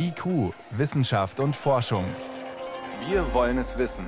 IQ, 0.00 0.54
Wissenschaft 0.70 1.40
und 1.40 1.56
Forschung. 1.56 2.04
Wir 3.08 3.32
wollen 3.34 3.58
es 3.58 3.78
wissen. 3.78 4.06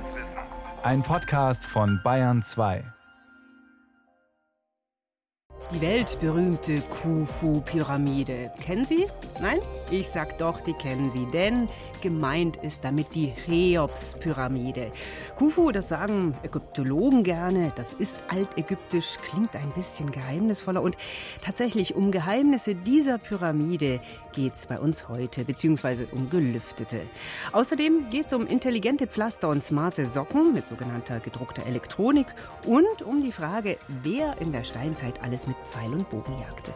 Ein 0.83 1.03
Podcast 1.03 1.65
von 1.65 1.99
Bayern 2.03 2.41
2. 2.41 2.83
Die 5.73 5.81
weltberühmte 5.81 6.81
Khufu-Pyramide. 6.81 8.51
Kennen 8.61 8.85
Sie? 8.85 9.05
Nein? 9.41 9.59
Ich 9.91 10.07
sag 10.07 10.37
doch, 10.37 10.61
die 10.61 10.71
kennen 10.71 11.11
Sie, 11.11 11.25
denn 11.33 11.67
Gemeint 12.01 12.57
ist 12.57 12.83
damit 12.83 13.13
die 13.13 13.33
Cheops-Pyramide. 13.45 14.91
Khufu, 15.35 15.71
das 15.71 15.89
sagen 15.89 16.33
Ägyptologen 16.43 17.23
gerne, 17.23 17.71
das 17.75 17.93
ist 17.93 18.15
altägyptisch, 18.29 19.17
klingt 19.21 19.55
ein 19.55 19.69
bisschen 19.75 20.11
geheimnisvoller 20.11 20.81
und 20.81 20.97
tatsächlich 21.43 21.93
um 21.95 22.11
Geheimnisse 22.11 22.73
dieser 22.73 23.17
Pyramide 23.17 23.99
geht 24.33 24.55
es 24.55 24.65
bei 24.65 24.79
uns 24.79 25.09
heute, 25.09 25.45
beziehungsweise 25.45 26.07
um 26.11 26.29
gelüftete. 26.29 27.01
Außerdem 27.51 28.09
geht 28.09 28.27
es 28.27 28.33
um 28.33 28.47
intelligente 28.47 29.07
Pflaster 29.07 29.49
und 29.49 29.63
smarte 29.63 30.05
Socken 30.05 30.53
mit 30.53 30.67
sogenannter 30.67 31.19
gedruckter 31.19 31.65
Elektronik 31.65 32.27
und 32.65 33.01
um 33.03 33.21
die 33.21 33.31
Frage, 33.31 33.77
wer 33.87 34.35
in 34.39 34.51
der 34.51 34.63
Steinzeit 34.63 35.21
alles 35.21 35.47
mit 35.47 35.57
Pfeil 35.69 35.91
und 35.91 36.09
Bogen 36.09 36.39
jagte. 36.39 36.73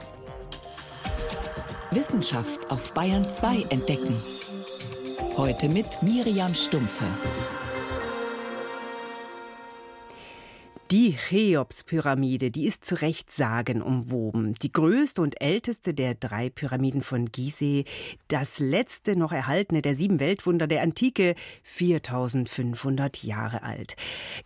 Wissenschaft 1.91 2.70
auf 2.71 2.94
Bayern 2.94 3.30
2 3.30 3.67
entdecken. 3.70 4.16
Heute 5.38 5.70
mit 5.70 5.85
Miriam 6.02 6.53
Stumpfe. 6.53 7.05
Die 10.91 11.16
Cheops-Pyramide, 11.16 12.52
die 12.52 12.67
ist 12.67 12.85
zu 12.85 13.02
Recht 13.02 13.31
sagenumwoben. 13.31 14.53
Die 14.53 14.71
größte 14.71 15.20
und 15.20 15.41
älteste 15.41 15.95
der 15.95 16.13
drei 16.13 16.52
Pyramiden 16.52 17.02
von 17.02 17.26
Gizeh, 17.26 17.85
das 18.27 18.59
letzte 18.59 19.16
noch 19.16 19.31
erhaltene 19.31 19.81
der 19.81 19.95
sieben 19.95 20.20
Weltwunder 20.20 20.67
der 20.67 20.84
Antike, 20.84 21.34
4500 21.63 23.24
Jahre 23.24 23.63
alt. 23.63 23.96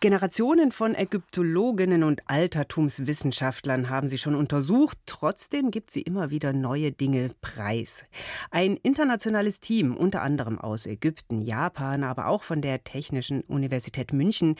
Generationen 0.00 0.72
von 0.72 0.94
Ägyptologinnen 0.94 2.02
und 2.04 2.22
Altertumswissenschaftlern 2.24 3.90
haben 3.90 4.08
sie 4.08 4.16
schon 4.16 4.34
untersucht. 4.34 4.96
Trotzdem 5.04 5.70
gibt 5.70 5.90
sie 5.90 6.00
immer 6.00 6.30
wieder 6.30 6.54
neue 6.54 6.90
Dinge 6.90 7.32
preis. 7.42 8.06
Ein 8.50 8.78
internationales 8.78 9.60
Team, 9.60 9.94
unter 9.94 10.22
anderem 10.22 10.58
aus 10.58 10.86
Ägypten, 10.86 11.42
Japan, 11.42 12.02
aber 12.02 12.28
auch 12.28 12.44
von 12.44 12.62
der 12.62 12.82
Technischen 12.82 13.42
Universität 13.42 14.14
München, 14.14 14.56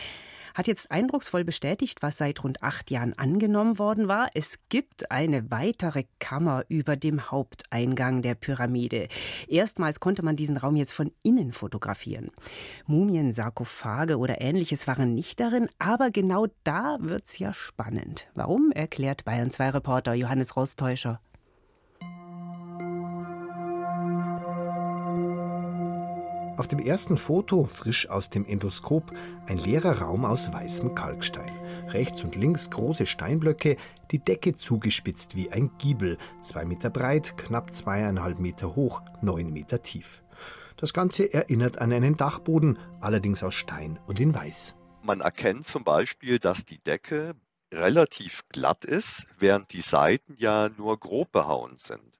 hat 0.54 0.66
jetzt 0.66 0.90
eindrucksvoll 0.90 1.44
bestätigt, 1.44 2.02
was 2.02 2.18
seit 2.18 2.42
rund 2.44 2.62
acht 2.62 2.90
Jahren 2.90 3.16
angenommen 3.18 3.78
worden 3.78 4.08
war. 4.08 4.30
Es 4.34 4.58
gibt 4.68 5.10
eine 5.10 5.50
weitere 5.50 6.04
Kammer 6.18 6.64
über 6.68 6.96
dem 6.96 7.30
Haupteingang 7.30 8.22
der 8.22 8.34
Pyramide. 8.34 9.08
Erstmals 9.48 10.00
konnte 10.00 10.22
man 10.22 10.36
diesen 10.36 10.56
Raum 10.56 10.76
jetzt 10.76 10.92
von 10.92 11.12
innen 11.22 11.52
fotografieren. 11.52 12.30
Mumien, 12.86 13.32
Sarkophage 13.32 14.18
oder 14.18 14.40
ähnliches 14.40 14.86
waren 14.86 15.14
nicht 15.14 15.40
darin, 15.40 15.68
aber 15.78 16.10
genau 16.10 16.46
da 16.64 16.98
wird's 17.00 17.38
ja 17.38 17.52
spannend. 17.52 18.26
Warum, 18.34 18.72
erklärt 18.72 19.24
Bayern 19.24 19.50
2 19.50 19.70
Reporter 19.70 20.14
Johannes 20.14 20.56
Rostäuscher. 20.56 21.20
Auf 26.60 26.68
dem 26.68 26.78
ersten 26.78 27.16
Foto, 27.16 27.64
frisch 27.64 28.10
aus 28.10 28.28
dem 28.28 28.44
Endoskop, 28.44 29.12
ein 29.46 29.56
leerer 29.56 30.02
Raum 30.02 30.26
aus 30.26 30.52
weißem 30.52 30.94
Kalkstein. 30.94 31.58
Rechts 31.88 32.22
und 32.22 32.36
links 32.36 32.68
große 32.68 33.06
Steinblöcke, 33.06 33.78
die 34.10 34.18
Decke 34.18 34.54
zugespitzt 34.54 35.36
wie 35.36 35.50
ein 35.50 35.70
Giebel, 35.78 36.18
zwei 36.42 36.66
Meter 36.66 36.90
breit, 36.90 37.38
knapp 37.38 37.72
zweieinhalb 37.72 38.40
Meter 38.40 38.76
hoch, 38.76 39.00
neun 39.22 39.54
Meter 39.54 39.80
tief. 39.80 40.22
Das 40.76 40.92
Ganze 40.92 41.32
erinnert 41.32 41.78
an 41.78 41.94
einen 41.94 42.18
Dachboden, 42.18 42.78
allerdings 43.00 43.42
aus 43.42 43.54
Stein 43.54 43.98
und 44.06 44.20
in 44.20 44.34
Weiß. 44.34 44.74
Man 45.02 45.22
erkennt 45.22 45.66
zum 45.66 45.82
Beispiel, 45.82 46.38
dass 46.38 46.66
die 46.66 46.82
Decke 46.82 47.36
relativ 47.72 48.42
glatt 48.50 48.84
ist, 48.84 49.26
während 49.38 49.72
die 49.72 49.80
Seiten 49.80 50.34
ja 50.36 50.68
nur 50.76 51.00
grob 51.00 51.32
behauen 51.32 51.78
sind. 51.78 52.19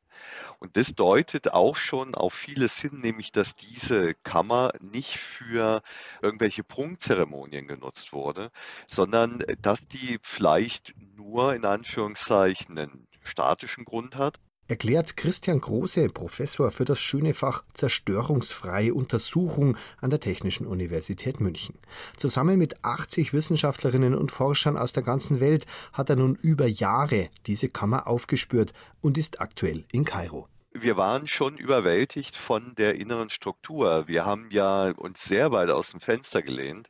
Und 0.61 0.77
das 0.77 0.95
deutet 0.95 1.53
auch 1.55 1.75
schon 1.77 2.15
auf 2.15 2.35
vieles 2.35 2.79
hin, 2.81 3.01
nämlich 3.01 3.33
dass 3.33 3.57
diese 3.57 4.15
Kammer 4.15 4.73
nicht 4.81 5.17
für 5.17 5.83
irgendwelche 6.23 6.63
Prunkzeremonien 6.65 7.67
genutzt 7.67 8.13
wurde, 8.13 8.51
sondern 8.87 9.43
dass 9.63 9.89
die 9.89 10.19
vielleicht 10.23 10.95
nur 11.17 11.55
in 11.55 11.65
Anführungszeichen 11.65 12.79
einen 12.79 13.09
statischen 13.23 13.85
Grund 13.87 14.17
hat 14.17 14.39
erklärt 14.71 15.17
Christian 15.17 15.61
Große, 15.61 16.09
Professor 16.09 16.71
für 16.71 16.85
das 16.85 17.01
schöne 17.01 17.35
Fach 17.35 17.65
Zerstörungsfreie 17.75 18.95
Untersuchung 18.95 19.77
an 20.01 20.11
der 20.11 20.21
Technischen 20.21 20.65
Universität 20.65 21.41
München. 21.41 21.75
Zusammen 22.17 22.57
mit 22.57 22.85
80 22.85 23.33
Wissenschaftlerinnen 23.33 24.15
und 24.15 24.31
Forschern 24.31 24.77
aus 24.77 24.93
der 24.93 25.03
ganzen 25.03 25.41
Welt 25.41 25.67
hat 25.93 26.09
er 26.09 26.17
nun 26.17 26.37
über 26.37 26.67
Jahre 26.67 27.29
diese 27.47 27.69
Kammer 27.69 28.07
aufgespürt 28.07 28.73
und 29.01 29.19
ist 29.19 29.41
aktuell 29.41 29.85
in 29.93 30.05
Kairo 30.05 30.47
wir 30.73 30.97
waren 30.97 31.27
schon 31.27 31.59
überwältigt 31.59 32.37
von 32.37 32.77
der 32.77 32.95
inneren 32.95 33.29
Struktur. 33.29 34.05
Wir 34.07 34.25
haben 34.25 34.49
ja 34.53 34.93
uns 34.93 35.25
sehr 35.25 35.51
weit 35.51 35.69
aus 35.69 35.91
dem 35.91 35.99
Fenster 35.99 36.43
gelehnt 36.43 36.89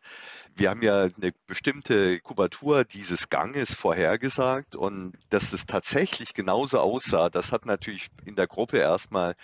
wir 0.57 0.71
haben 0.71 0.83
ja 0.83 1.05
eine 1.05 1.33
bestimmte 1.47 2.21
Kubatur 2.21 2.85
dieses 2.85 3.29
Ganges 3.29 3.75
vorhergesagt 3.75 4.77
und 4.77 5.13
dass 5.31 5.53
es 5.53 5.67
tatsächlich 5.67 6.35
genauso 6.35 6.79
aussah, 6.79 7.31
das 7.31 7.53
hat 7.53 7.67
natürlich 7.67 8.09
in 8.25 8.37
der 8.37 8.47
Gruppe 8.47 8.79
erstmal 8.79 9.35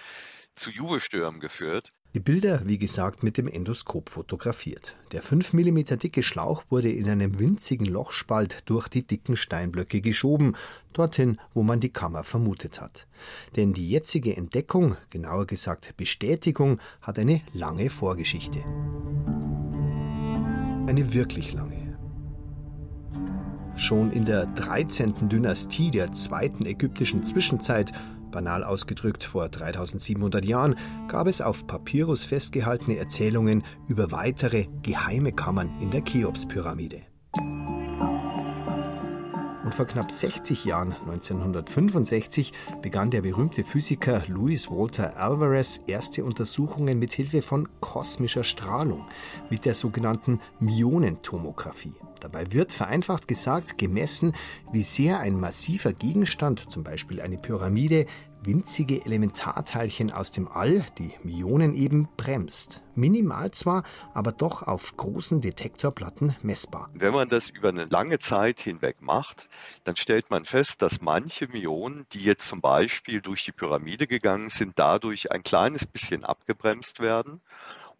zu 0.55 0.71
Jubelstürmen 0.71 1.41
geführt. 1.41 1.93
Die 2.16 2.21
Bilder, 2.21 2.62
wie 2.65 2.78
gesagt, 2.78 3.22
mit 3.22 3.37
dem 3.37 3.47
Endoskop 3.47 4.09
fotografiert. 4.09 4.97
Der 5.12 5.21
5 5.21 5.53
mm 5.53 5.99
dicke 5.99 6.22
Schlauch 6.22 6.65
wurde 6.71 6.91
in 6.91 7.11
einem 7.11 7.39
winzigen 7.39 7.84
Lochspalt 7.84 8.62
durch 8.65 8.89
die 8.89 9.06
dicken 9.06 9.37
Steinblöcke 9.37 10.00
geschoben, 10.00 10.56
dorthin, 10.95 11.39
wo 11.53 11.62
man 11.62 11.81
die 11.81 11.93
Kammer 11.93 12.25
vermutet 12.25 12.81
hat. 12.81 13.06
Denn 13.56 13.75
die 13.75 13.91
jetzige 13.91 14.34
Entdeckung, 14.34 14.97
genauer 15.11 15.47
gesagt 15.47 15.95
Bestätigung, 15.99 16.81
hat 17.03 17.19
eine 17.19 17.43
lange 17.53 17.91
Vorgeschichte. 17.91 18.65
Eine 20.86 21.12
wirklich 21.12 21.52
lange. 21.52 21.98
Schon 23.74 24.12
in 24.12 24.24
der 24.24 24.47
13. 24.47 25.28
Dynastie 25.28 25.91
der 25.91 26.12
zweiten 26.12 26.64
ägyptischen 26.64 27.24
Zwischenzeit, 27.24 27.92
banal 28.30 28.62
ausgedrückt 28.62 29.24
vor 29.24 29.48
3700 29.48 30.44
Jahren, 30.44 30.76
gab 31.08 31.26
es 31.26 31.41
auf 31.41 31.66
Papyrus 31.66 32.24
festgehaltene 32.24 32.98
Erzählungen 32.98 33.64
über 33.88 34.12
weitere 34.12 34.66
geheime 34.82 35.32
Kammern 35.32 35.70
in 35.80 35.91
der 35.91 36.04
Cheops-Pyramide. 36.04 37.03
Und 39.66 39.75
vor 39.75 39.87
knapp 39.87 40.12
60 40.12 40.65
Jahren, 40.65 40.93
1965, 40.93 42.53
begann 42.82 43.10
der 43.10 43.22
berühmte 43.22 43.65
Physiker 43.65 44.22
Louis 44.28 44.71
Walter 44.71 45.16
Alvarez 45.21 45.81
erste 45.88 46.25
Untersuchungen 46.25 47.00
mit 47.00 47.12
Hilfe 47.12 47.43
von 47.43 47.69
kosmischer 47.81 48.44
Strahlung, 48.44 49.04
mit 49.50 49.65
der 49.65 49.75
sogenannten 49.75 50.41
Myonentomographie. 50.60 51.94
Dabei 52.21 52.53
wird 52.53 52.72
vereinfacht 52.72 53.27
gesagt 53.27 53.77
gemessen, 53.77 54.34
wie 54.71 54.84
sehr 54.84 55.19
ein 55.19 55.41
massiver 55.41 55.93
Gegenstand, 55.93 56.71
zum 56.71 56.84
Beispiel 56.84 57.21
eine 57.21 57.37
Pyramide, 57.37 58.06
winzige 58.47 59.05
Elementarteilchen 59.05 60.11
aus 60.12 60.31
dem 60.31 60.49
All, 60.49 60.84
die 60.99 61.12
Myonen 61.23 61.75
eben, 61.75 62.09
bremst. 62.17 62.83
Minimal 62.95 63.51
zwar, 63.51 63.83
aber 64.15 64.33
doch 64.33 64.62
auf 64.62 64.97
großen 64.97 65.41
Detektorplatten 65.41 66.34
messbar. 66.43 66.89
Wenn 66.95 67.12
man 67.12 67.29
das 67.29 67.51
über 67.51 67.69
eine 67.69 67.84
lange 67.84 68.19
Zeit 68.19 68.61
hinweg 68.61 69.03
macht, 69.03 69.49
dann 69.84 69.97
stellt 69.97 70.31
man 70.31 70.45
fest, 70.45 70.81
dass 70.81 71.01
manche 71.01 71.49
Myonen, 71.49 72.07
die 72.12 72.23
jetzt 72.23 72.49
zum 72.49 72.61
Beispiel 72.61 73.21
durch 73.21 73.45
die 73.45 73.53
Pyramide 73.53 74.07
gegangen 74.07 74.49
sind, 74.49 74.78
dadurch 74.78 75.31
ein 75.33 75.43
kleines 75.43 75.87
bisschen 75.87 76.25
abgebremst 76.25 77.01
werden. 77.01 77.42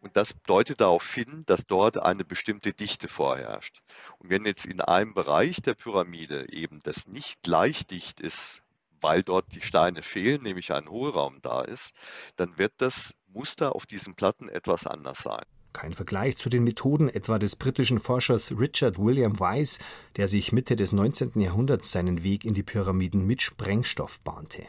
Und 0.01 0.17
das 0.17 0.35
deutet 0.47 0.81
darauf 0.81 1.13
hin, 1.13 1.43
dass 1.47 1.67
dort 1.67 1.99
eine 1.99 2.25
bestimmte 2.25 2.73
Dichte 2.73 3.09
vorherrscht. 3.09 3.83
Und 4.19 4.31
wenn 4.31 4.47
jetzt 4.47 4.65
in 4.65 4.81
einem 4.81 5.15
Bereich 5.15 5.61
der 5.63 5.75
Pyramide 5.75 6.47
eben 6.53 6.81
das 6.85 7.09
nicht 7.09 7.43
gleich 7.43 7.87
dicht 7.87 8.21
ist, 8.21 8.63
weil 9.01 9.23
dort 9.23 9.55
die 9.55 9.63
Steine 9.63 10.03
fehlen, 10.03 10.43
nämlich 10.43 10.73
ein 10.73 10.89
Hohlraum 10.89 11.39
da 11.43 11.63
ist, 11.63 11.93
dann 12.37 12.59
wird 12.59 12.73
das 12.79 13.15
Muster 13.29 13.75
auf 13.75 13.87
diesen 13.87 14.15
Platten 14.15 14.49
etwas 14.49 14.87
anders 14.87 15.19
sein. 15.19 15.45
Kein 15.73 15.93
Vergleich 15.93 16.39
zu 16.39 16.49
den 16.49 16.65
Methoden 16.65 17.11
etwa 17.11 17.39
des 17.39 17.57
britischen 17.57 17.99
Forschers 17.99 18.53
Richard 18.59 18.99
William 18.99 19.39
Weiss, 19.39 19.79
der 20.17 20.27
sich 20.27 20.51
Mitte 20.51 20.75
des 20.75 20.93
19. 20.93 21.39
Jahrhunderts 21.39 21.93
seinen 21.93 22.23
Weg 22.23 22.47
in 22.47 22.55
die 22.55 22.63
Pyramiden 22.63 23.27
mit 23.27 23.43
Sprengstoff 23.43 24.21
bahnte. 24.21 24.63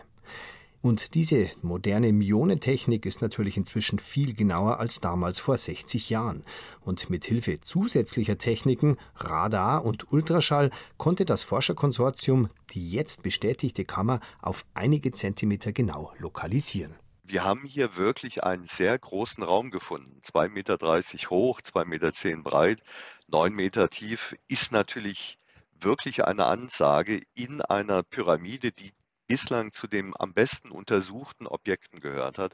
Und 0.87 1.15
diese 1.15 1.51
moderne 1.61 2.13
Myonentechnik 2.13 3.05
ist 3.05 3.21
natürlich 3.21 3.57
inzwischen 3.57 3.99
viel 3.99 4.33
genauer 4.33 4.79
als 4.79 5.01
damals 5.01 5.37
vor 5.37 5.57
60 5.57 6.09
Jahren. 6.09 6.45
Und 6.79 7.09
mit 7.09 7.25
Hilfe 7.25 7.59
zusätzlicher 7.59 8.37
Techniken, 8.37 8.95
Radar 9.17 9.83
und 9.83 10.13
Ultraschall, 10.13 10.69
konnte 10.95 11.25
das 11.25 11.43
Forscherkonsortium 11.43 12.47
die 12.71 12.89
jetzt 12.89 13.21
bestätigte 13.21 13.83
Kammer 13.83 14.21
auf 14.41 14.63
einige 14.75 15.11
Zentimeter 15.11 15.73
genau 15.73 16.13
lokalisieren. 16.19 16.95
wir 17.25 17.43
haben 17.43 17.65
hier 17.65 17.97
wirklich 17.97 18.45
einen 18.45 18.65
sehr 18.65 18.97
großen 18.97 19.43
Raum 19.43 19.71
gefunden. 19.71 20.21
2,30 20.23 20.49
Meter 20.51 20.77
hoch, 21.29 21.59
2,10 21.59 21.85
Meter 21.85 22.41
breit, 22.43 22.79
9 23.27 23.53
Meter 23.53 23.89
tief 23.89 24.37
ist 24.47 24.71
natürlich 24.71 25.37
wirklich 25.81 26.23
eine 26.23 26.45
Ansage 26.45 27.19
in 27.35 27.59
einer 27.59 28.03
Pyramide, 28.03 28.71
die 28.71 28.93
bislang 29.27 29.71
zu 29.71 29.87
den 29.87 30.13
am 30.17 30.33
besten 30.33 30.71
untersuchten 30.71 31.47
Objekten 31.47 31.99
gehört 31.99 32.37
hat. 32.37 32.53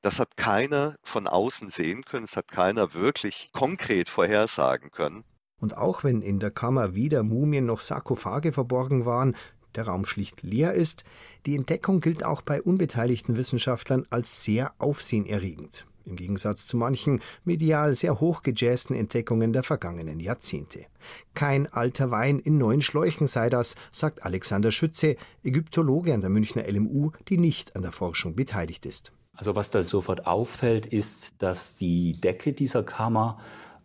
Das 0.00 0.20
hat 0.20 0.36
keiner 0.36 0.96
von 1.02 1.26
außen 1.26 1.70
sehen 1.70 2.04
können, 2.04 2.24
es 2.24 2.36
hat 2.36 2.48
keiner 2.48 2.94
wirklich 2.94 3.48
konkret 3.52 4.08
vorhersagen 4.08 4.90
können. 4.90 5.24
Und 5.60 5.76
auch 5.76 6.04
wenn 6.04 6.22
in 6.22 6.38
der 6.38 6.52
Kammer 6.52 6.94
weder 6.94 7.24
Mumien 7.24 7.66
noch 7.66 7.80
Sarkophage 7.80 8.52
verborgen 8.52 9.04
waren, 9.04 9.34
der 9.74 9.88
Raum 9.88 10.04
schlicht 10.04 10.42
leer 10.42 10.72
ist, 10.72 11.04
die 11.46 11.56
Entdeckung 11.56 12.00
gilt 12.00 12.24
auch 12.24 12.42
bei 12.42 12.62
unbeteiligten 12.62 13.36
Wissenschaftlern 13.36 14.04
als 14.10 14.44
sehr 14.44 14.72
aufsehenerregend. 14.78 15.87
Im 16.08 16.16
Gegensatz 16.16 16.66
zu 16.66 16.76
manchen 16.76 17.20
medial 17.44 17.94
sehr 17.94 18.18
hochgejazzten 18.20 18.96
Entdeckungen 18.96 19.52
der 19.52 19.62
vergangenen 19.62 20.20
Jahrzehnte. 20.20 20.86
Kein 21.34 21.66
alter 21.72 22.10
Wein 22.10 22.38
in 22.38 22.58
neuen 22.58 22.80
Schläuchen 22.80 23.26
sei 23.26 23.50
das, 23.50 23.74
sagt 23.92 24.24
Alexander 24.24 24.70
Schütze, 24.70 25.16
Ägyptologe 25.44 26.14
an 26.14 26.20
der 26.20 26.30
Münchner 26.30 26.64
LMU, 26.66 27.10
die 27.28 27.38
nicht 27.38 27.76
an 27.76 27.82
der 27.82 27.92
Forschung 27.92 28.34
beteiligt 28.34 28.86
ist. 28.86 29.12
Also 29.34 29.54
was 29.54 29.70
da 29.70 29.82
sofort 29.82 30.26
auffällt, 30.26 30.86
ist, 30.86 31.34
dass 31.38 31.76
die 31.76 32.20
Decke 32.20 32.52
dieser 32.52 32.82
Kammer 32.82 33.38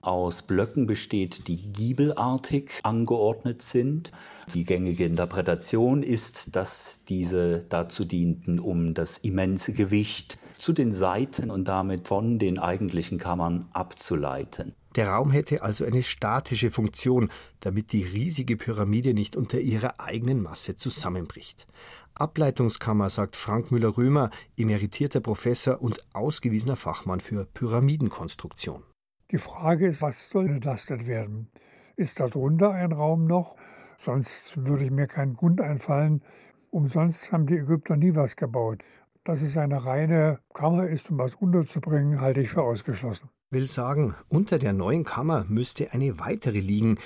aus 0.04 0.42
Blöcken 0.42 0.86
besteht, 0.86 1.48
die 1.48 1.58
giebelartig 1.58 2.72
angeordnet 2.84 3.62
sind. 3.62 4.12
Die 4.54 4.66
gängige 4.66 5.06
Interpretation 5.06 6.04
ist, 6.04 6.56
dass 6.56 7.02
diese 7.08 7.66
dazu 7.70 8.04
dienten, 8.04 8.60
um 8.60 8.94
das 8.94 9.18
immense 9.20 9.74
Gewicht 9.74 10.38
zu 10.64 10.72
den 10.72 10.94
Seiten 10.94 11.52
und 11.52 11.68
damit 11.68 12.08
von 12.08 12.40
den 12.40 12.58
eigentlichen 12.58 13.18
Kammern 13.18 13.66
abzuleiten. 13.74 14.74
Der 14.96 15.10
Raum 15.10 15.30
hätte 15.32 15.62
also 15.62 15.84
eine 15.84 16.04
statische 16.04 16.72
Funktion, 16.72 17.30
damit 17.60 17.92
die 17.92 18.04
riesige 18.04 18.56
Pyramide 18.56 19.14
nicht 19.14 19.36
unter 19.36 19.60
ihrer 19.60 20.00
eigenen 20.00 20.42
Masse 20.42 20.76
zusammenbricht. 20.76 21.68
Ableitungskammer, 22.16 23.10
sagt 23.10 23.36
Frank 23.36 23.72
Müller-Römer, 23.72 24.30
emeritierter 24.56 25.20
Professor 25.20 25.82
und 25.82 26.00
ausgewiesener 26.14 26.78
Fachmann 26.78 27.20
für 27.20 27.46
Pyramidenkonstruktion. 27.46 28.84
Die 29.32 29.40
Frage 29.40 29.88
ist, 29.88 30.02
was 30.02 30.30
soll 30.30 30.62
das 30.62 30.86
denn 30.86 31.08
werden? 31.08 31.50
Ist 31.98 32.22
darunter 32.22 32.72
ein 32.72 32.94
Raum 32.94 33.26
noch? 33.26 33.58
Sonst 33.98 34.66
würde 34.66 34.90
mir 34.92 35.08
kein 35.08 35.34
Grund 35.34 35.60
einfallen. 35.60 36.24
Umsonst 36.70 37.34
haben 37.34 37.48
die 37.48 37.58
Ägypter 37.58 37.98
nie 37.98 38.16
was 38.16 38.38
gebaut. 38.38 38.82
Dass 39.26 39.42
es 39.42 39.56
eine 39.56 39.86
reine 39.86 40.40
Kammer 40.54 40.88
ist, 40.88 41.10
um 41.10 41.18
was 41.18 41.36
unterzubringen, 41.36 42.20
halte 42.20 42.42
ich 42.42 42.50
für 42.50 42.64
ausgeschlossen. 42.64 43.30
Will 43.52 43.68
sagen, 43.68 44.16
unter 44.28 44.60
der 44.60 44.74
neuen 44.74 45.06
Kammer 45.06 45.46
müsste 45.48 45.94
eine 45.94 46.20
weitere 46.20 46.60
liegen, 46.60 46.98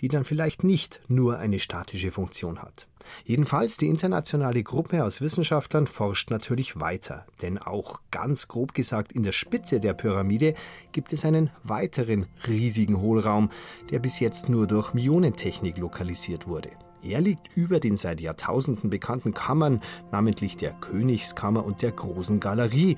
die 0.00 0.08
dann 0.08 0.24
vielleicht 0.24 0.64
nicht 0.64 1.02
nur 1.08 1.38
eine 1.38 1.58
statische 1.58 2.12
Funktion 2.12 2.62
hat. 2.62 2.88
Jedenfalls 3.24 3.76
die 3.76 3.88
internationale 3.88 4.62
Gruppe 4.62 5.04
aus 5.04 5.20
Wissenschaftlern 5.20 5.86
forscht 5.86 6.30
natürlich 6.30 6.80
weiter, 6.80 7.26
denn 7.42 7.58
auch 7.58 8.00
ganz 8.10 8.48
grob 8.48 8.72
gesagt 8.72 9.12
in 9.12 9.22
der 9.22 9.32
Spitze 9.32 9.78
der 9.78 9.92
Pyramide 9.92 10.54
gibt 10.92 11.12
es 11.12 11.26
einen 11.26 11.50
weiteren 11.62 12.26
riesigen 12.46 13.00
Hohlraum, 13.00 13.50
der 13.90 13.98
bis 13.98 14.18
jetzt 14.18 14.48
nur 14.48 14.66
durch 14.66 14.94
Myonentechnik 14.94 15.76
lokalisiert 15.76 16.48
wurde. 16.48 16.70
Er 17.02 17.20
liegt 17.20 17.56
über 17.56 17.80
den 17.80 17.96
seit 17.96 18.20
Jahrtausenden 18.20 18.90
bekannten 18.90 19.34
Kammern, 19.34 19.80
namentlich 20.10 20.56
der 20.56 20.72
Königskammer 20.72 21.64
und 21.64 21.82
der 21.82 21.92
Großen 21.92 22.40
Galerie. 22.40 22.96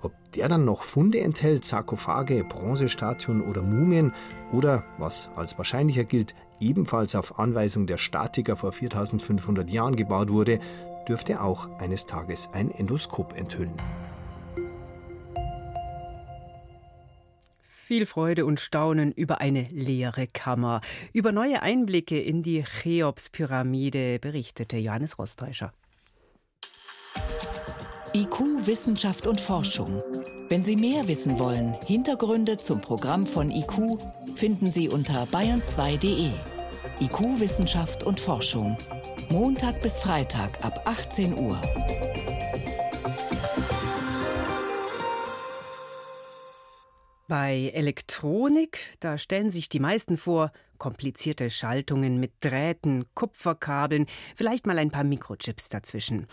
Ob 0.00 0.12
der 0.32 0.48
dann 0.48 0.64
noch 0.64 0.82
Funde 0.82 1.20
enthält, 1.20 1.64
Sarkophage, 1.64 2.44
Bronzestatuen 2.44 3.42
oder 3.42 3.62
Mumien 3.62 4.12
oder, 4.52 4.84
was 4.98 5.28
als 5.36 5.56
wahrscheinlicher 5.58 6.04
gilt, 6.04 6.34
ebenfalls 6.60 7.14
auf 7.14 7.38
Anweisung 7.38 7.86
der 7.86 7.98
Statiker 7.98 8.56
vor 8.56 8.72
4500 8.72 9.70
Jahren 9.70 9.96
gebaut 9.96 10.30
wurde, 10.30 10.58
dürfte 11.08 11.40
auch 11.40 11.68
eines 11.78 12.06
Tages 12.06 12.48
ein 12.52 12.70
Endoskop 12.70 13.36
enthüllen. 13.36 13.74
Viel 17.92 18.06
Freude 18.06 18.46
und 18.46 18.58
Staunen 18.58 19.12
über 19.12 19.42
eine 19.42 19.68
leere 19.70 20.26
Kammer. 20.26 20.80
Über 21.12 21.30
neue 21.30 21.60
Einblicke 21.60 22.18
in 22.18 22.42
die 22.42 22.64
Cheops-Pyramide 22.64 24.18
berichtete 24.18 24.78
Johannes 24.78 25.18
Rostäuscher. 25.18 25.74
IQ, 28.14 28.66
Wissenschaft 28.66 29.26
und 29.26 29.42
Forschung. 29.42 30.02
Wenn 30.48 30.64
Sie 30.64 30.76
mehr 30.76 31.06
wissen 31.06 31.38
wollen, 31.38 31.74
Hintergründe 31.84 32.56
zum 32.56 32.80
Programm 32.80 33.26
von 33.26 33.50
IQ 33.50 33.98
finden 34.36 34.70
Sie 34.70 34.88
unter 34.88 35.24
bayern2.de. 35.24 36.30
IQ, 36.98 37.40
Wissenschaft 37.40 38.04
und 38.04 38.20
Forschung. 38.20 38.74
Montag 39.28 39.82
bis 39.82 39.98
Freitag 39.98 40.64
ab 40.64 40.80
18 40.86 41.38
Uhr. 41.38 41.60
Bei 47.32 47.70
Elektronik, 47.72 48.90
da 49.00 49.16
stellen 49.16 49.50
sich 49.50 49.70
die 49.70 49.80
meisten 49.80 50.18
vor, 50.18 50.52
komplizierte 50.76 51.48
Schaltungen 51.48 52.20
mit 52.20 52.32
Drähten, 52.40 53.06
Kupferkabeln, 53.14 54.04
vielleicht 54.36 54.66
mal 54.66 54.76
ein 54.76 54.90
paar 54.90 55.04
Mikrochips 55.04 55.70
dazwischen. 55.70 56.26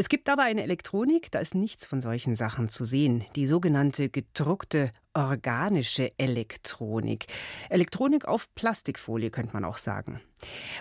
Es 0.00 0.08
gibt 0.08 0.28
aber 0.28 0.44
eine 0.44 0.62
Elektronik, 0.62 1.32
da 1.32 1.40
ist 1.40 1.56
nichts 1.56 1.84
von 1.84 2.00
solchen 2.00 2.36
Sachen 2.36 2.68
zu 2.68 2.84
sehen. 2.84 3.24
Die 3.34 3.48
sogenannte 3.48 4.10
gedruckte 4.10 4.92
organische 5.12 6.16
Elektronik. 6.18 7.26
Elektronik 7.68 8.28
auf 8.28 8.54
Plastikfolie 8.54 9.30
könnte 9.30 9.54
man 9.54 9.64
auch 9.64 9.76
sagen. 9.76 10.20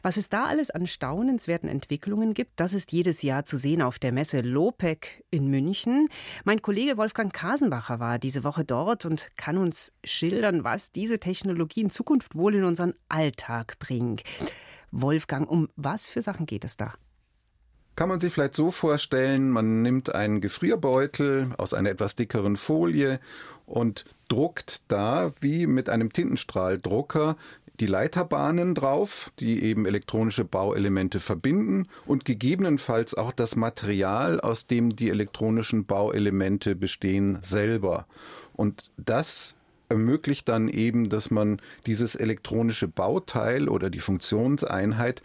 Was 0.04 0.18
es 0.18 0.30
da 0.30 0.46
alles 0.46 0.70
an 0.70 0.86
staunenswerten 0.86 1.68
Entwicklungen 1.68 2.36
gibt, 2.36 2.60
das 2.60 2.76
ist 2.76 2.92
jedes 2.92 3.24
Jahr 3.24 3.44
zu 3.44 3.58
sehen 3.58 3.82
auf 3.82 3.98
der 3.98 4.12
Messe 4.12 4.42
Lopec 4.42 5.26
in 5.32 5.48
München. 5.48 6.10
Mein 6.44 6.62
Kollege 6.62 6.98
Wolfgang 6.98 7.34
Kasenbacher 7.34 8.00
war 8.00 8.20
diese 8.20 8.44
Woche 8.44 8.66
dort 8.66 9.08
und 9.08 9.36
kann 9.36 9.58
uns 9.58 9.94
schildern, 10.04 10.64
was 10.64 10.92
diese 10.92 11.20
Technologie 11.20 11.82
in 11.82 11.90
Zukunft 11.90 12.36
wohl 12.36 12.54
in 12.54 12.66
unseren 12.66 12.94
Alltag 13.10 13.80
bringt. 13.80 14.22
Wolfgang, 14.92 15.50
um 15.50 15.70
was 15.76 16.08
für 16.08 16.22
Sachen 16.22 16.46
geht 16.46 16.64
es 16.64 16.78
da? 16.78 16.94
Kann 17.98 18.10
man 18.10 18.20
sich 18.20 18.32
vielleicht 18.32 18.54
so 18.54 18.70
vorstellen, 18.70 19.50
man 19.50 19.82
nimmt 19.82 20.14
einen 20.14 20.40
Gefrierbeutel 20.40 21.50
aus 21.58 21.74
einer 21.74 21.90
etwas 21.90 22.16
dickeren 22.16 22.56
Folie 22.56 23.20
und 23.66 24.06
druckt 24.28 24.84
da 24.88 25.34
wie 25.42 25.66
mit 25.66 25.90
einem 25.90 26.14
Tintenstrahldrucker 26.14 27.38
die 27.80 27.88
Leiterbahnen 27.88 28.76
drauf, 28.76 29.32
die 29.40 29.64
eben 29.64 29.88
elektronische 29.88 30.46
Bauelemente 30.46 31.20
verbinden 31.20 31.88
und 32.06 32.24
gegebenenfalls 32.24 33.16
auch 33.16 33.32
das 33.32 33.56
Material, 33.56 34.40
aus 34.42 34.68
dem 34.68 34.96
die 34.96 35.10
elektronischen 35.10 35.86
Bauelemente 35.86 36.76
bestehen, 36.76 37.40
selber. 37.42 38.06
Und 38.54 38.92
das 38.98 39.56
ermöglicht 39.90 40.48
dann 40.50 40.68
eben, 40.68 41.10
dass 41.10 41.32
man 41.32 41.60
dieses 41.88 42.16
elektronische 42.16 42.88
Bauteil 42.88 43.68
oder 43.68 43.90
die 43.90 44.00
Funktionseinheit 44.00 45.24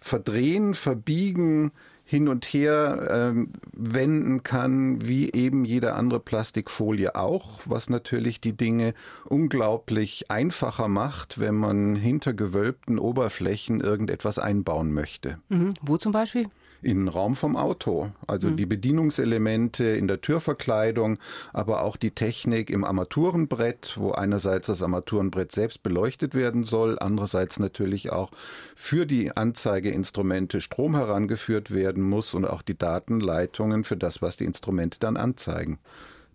verdrehen, 0.00 0.74
verbiegen, 0.74 1.70
hin 2.10 2.28
und 2.28 2.46
her 2.46 3.34
äh, 3.34 3.46
wenden 3.74 4.42
kann, 4.42 5.06
wie 5.06 5.30
eben 5.30 5.66
jede 5.66 5.92
andere 5.92 6.20
Plastikfolie 6.20 7.14
auch, 7.14 7.60
was 7.66 7.90
natürlich 7.90 8.40
die 8.40 8.56
Dinge 8.56 8.94
unglaublich 9.26 10.30
einfacher 10.30 10.88
macht, 10.88 11.38
wenn 11.38 11.54
man 11.54 11.96
hinter 11.96 12.32
gewölbten 12.32 12.98
Oberflächen 12.98 13.82
irgendetwas 13.82 14.38
einbauen 14.38 14.94
möchte. 14.94 15.38
Mhm. 15.50 15.74
Wo 15.82 15.98
zum 15.98 16.12
Beispiel? 16.12 16.48
In 16.82 16.98
den 16.98 17.08
Raum 17.08 17.36
vom 17.36 17.56
Auto. 17.56 18.10
Also 18.26 18.50
mhm. 18.50 18.56
die 18.56 18.66
Bedienungselemente 18.66 19.84
in 19.84 20.08
der 20.08 20.20
Türverkleidung, 20.20 21.18
aber 21.52 21.82
auch 21.82 21.96
die 21.96 22.12
Technik 22.12 22.70
im 22.70 22.84
Armaturenbrett, 22.84 23.96
wo 23.96 24.12
einerseits 24.12 24.68
das 24.68 24.82
Armaturenbrett 24.82 25.52
selbst 25.52 25.82
beleuchtet 25.82 26.34
werden 26.34 26.62
soll, 26.62 26.98
andererseits 26.98 27.58
natürlich 27.58 28.12
auch 28.12 28.30
für 28.74 29.06
die 29.06 29.36
Anzeigeinstrumente 29.36 30.60
Strom 30.60 30.94
herangeführt 30.94 31.70
werden 31.70 32.02
muss 32.02 32.34
und 32.34 32.44
auch 32.44 32.62
die 32.62 32.78
Datenleitungen 32.78 33.84
für 33.84 33.96
das, 33.96 34.22
was 34.22 34.36
die 34.36 34.44
Instrumente 34.44 34.98
dann 35.00 35.16
anzeigen. 35.16 35.78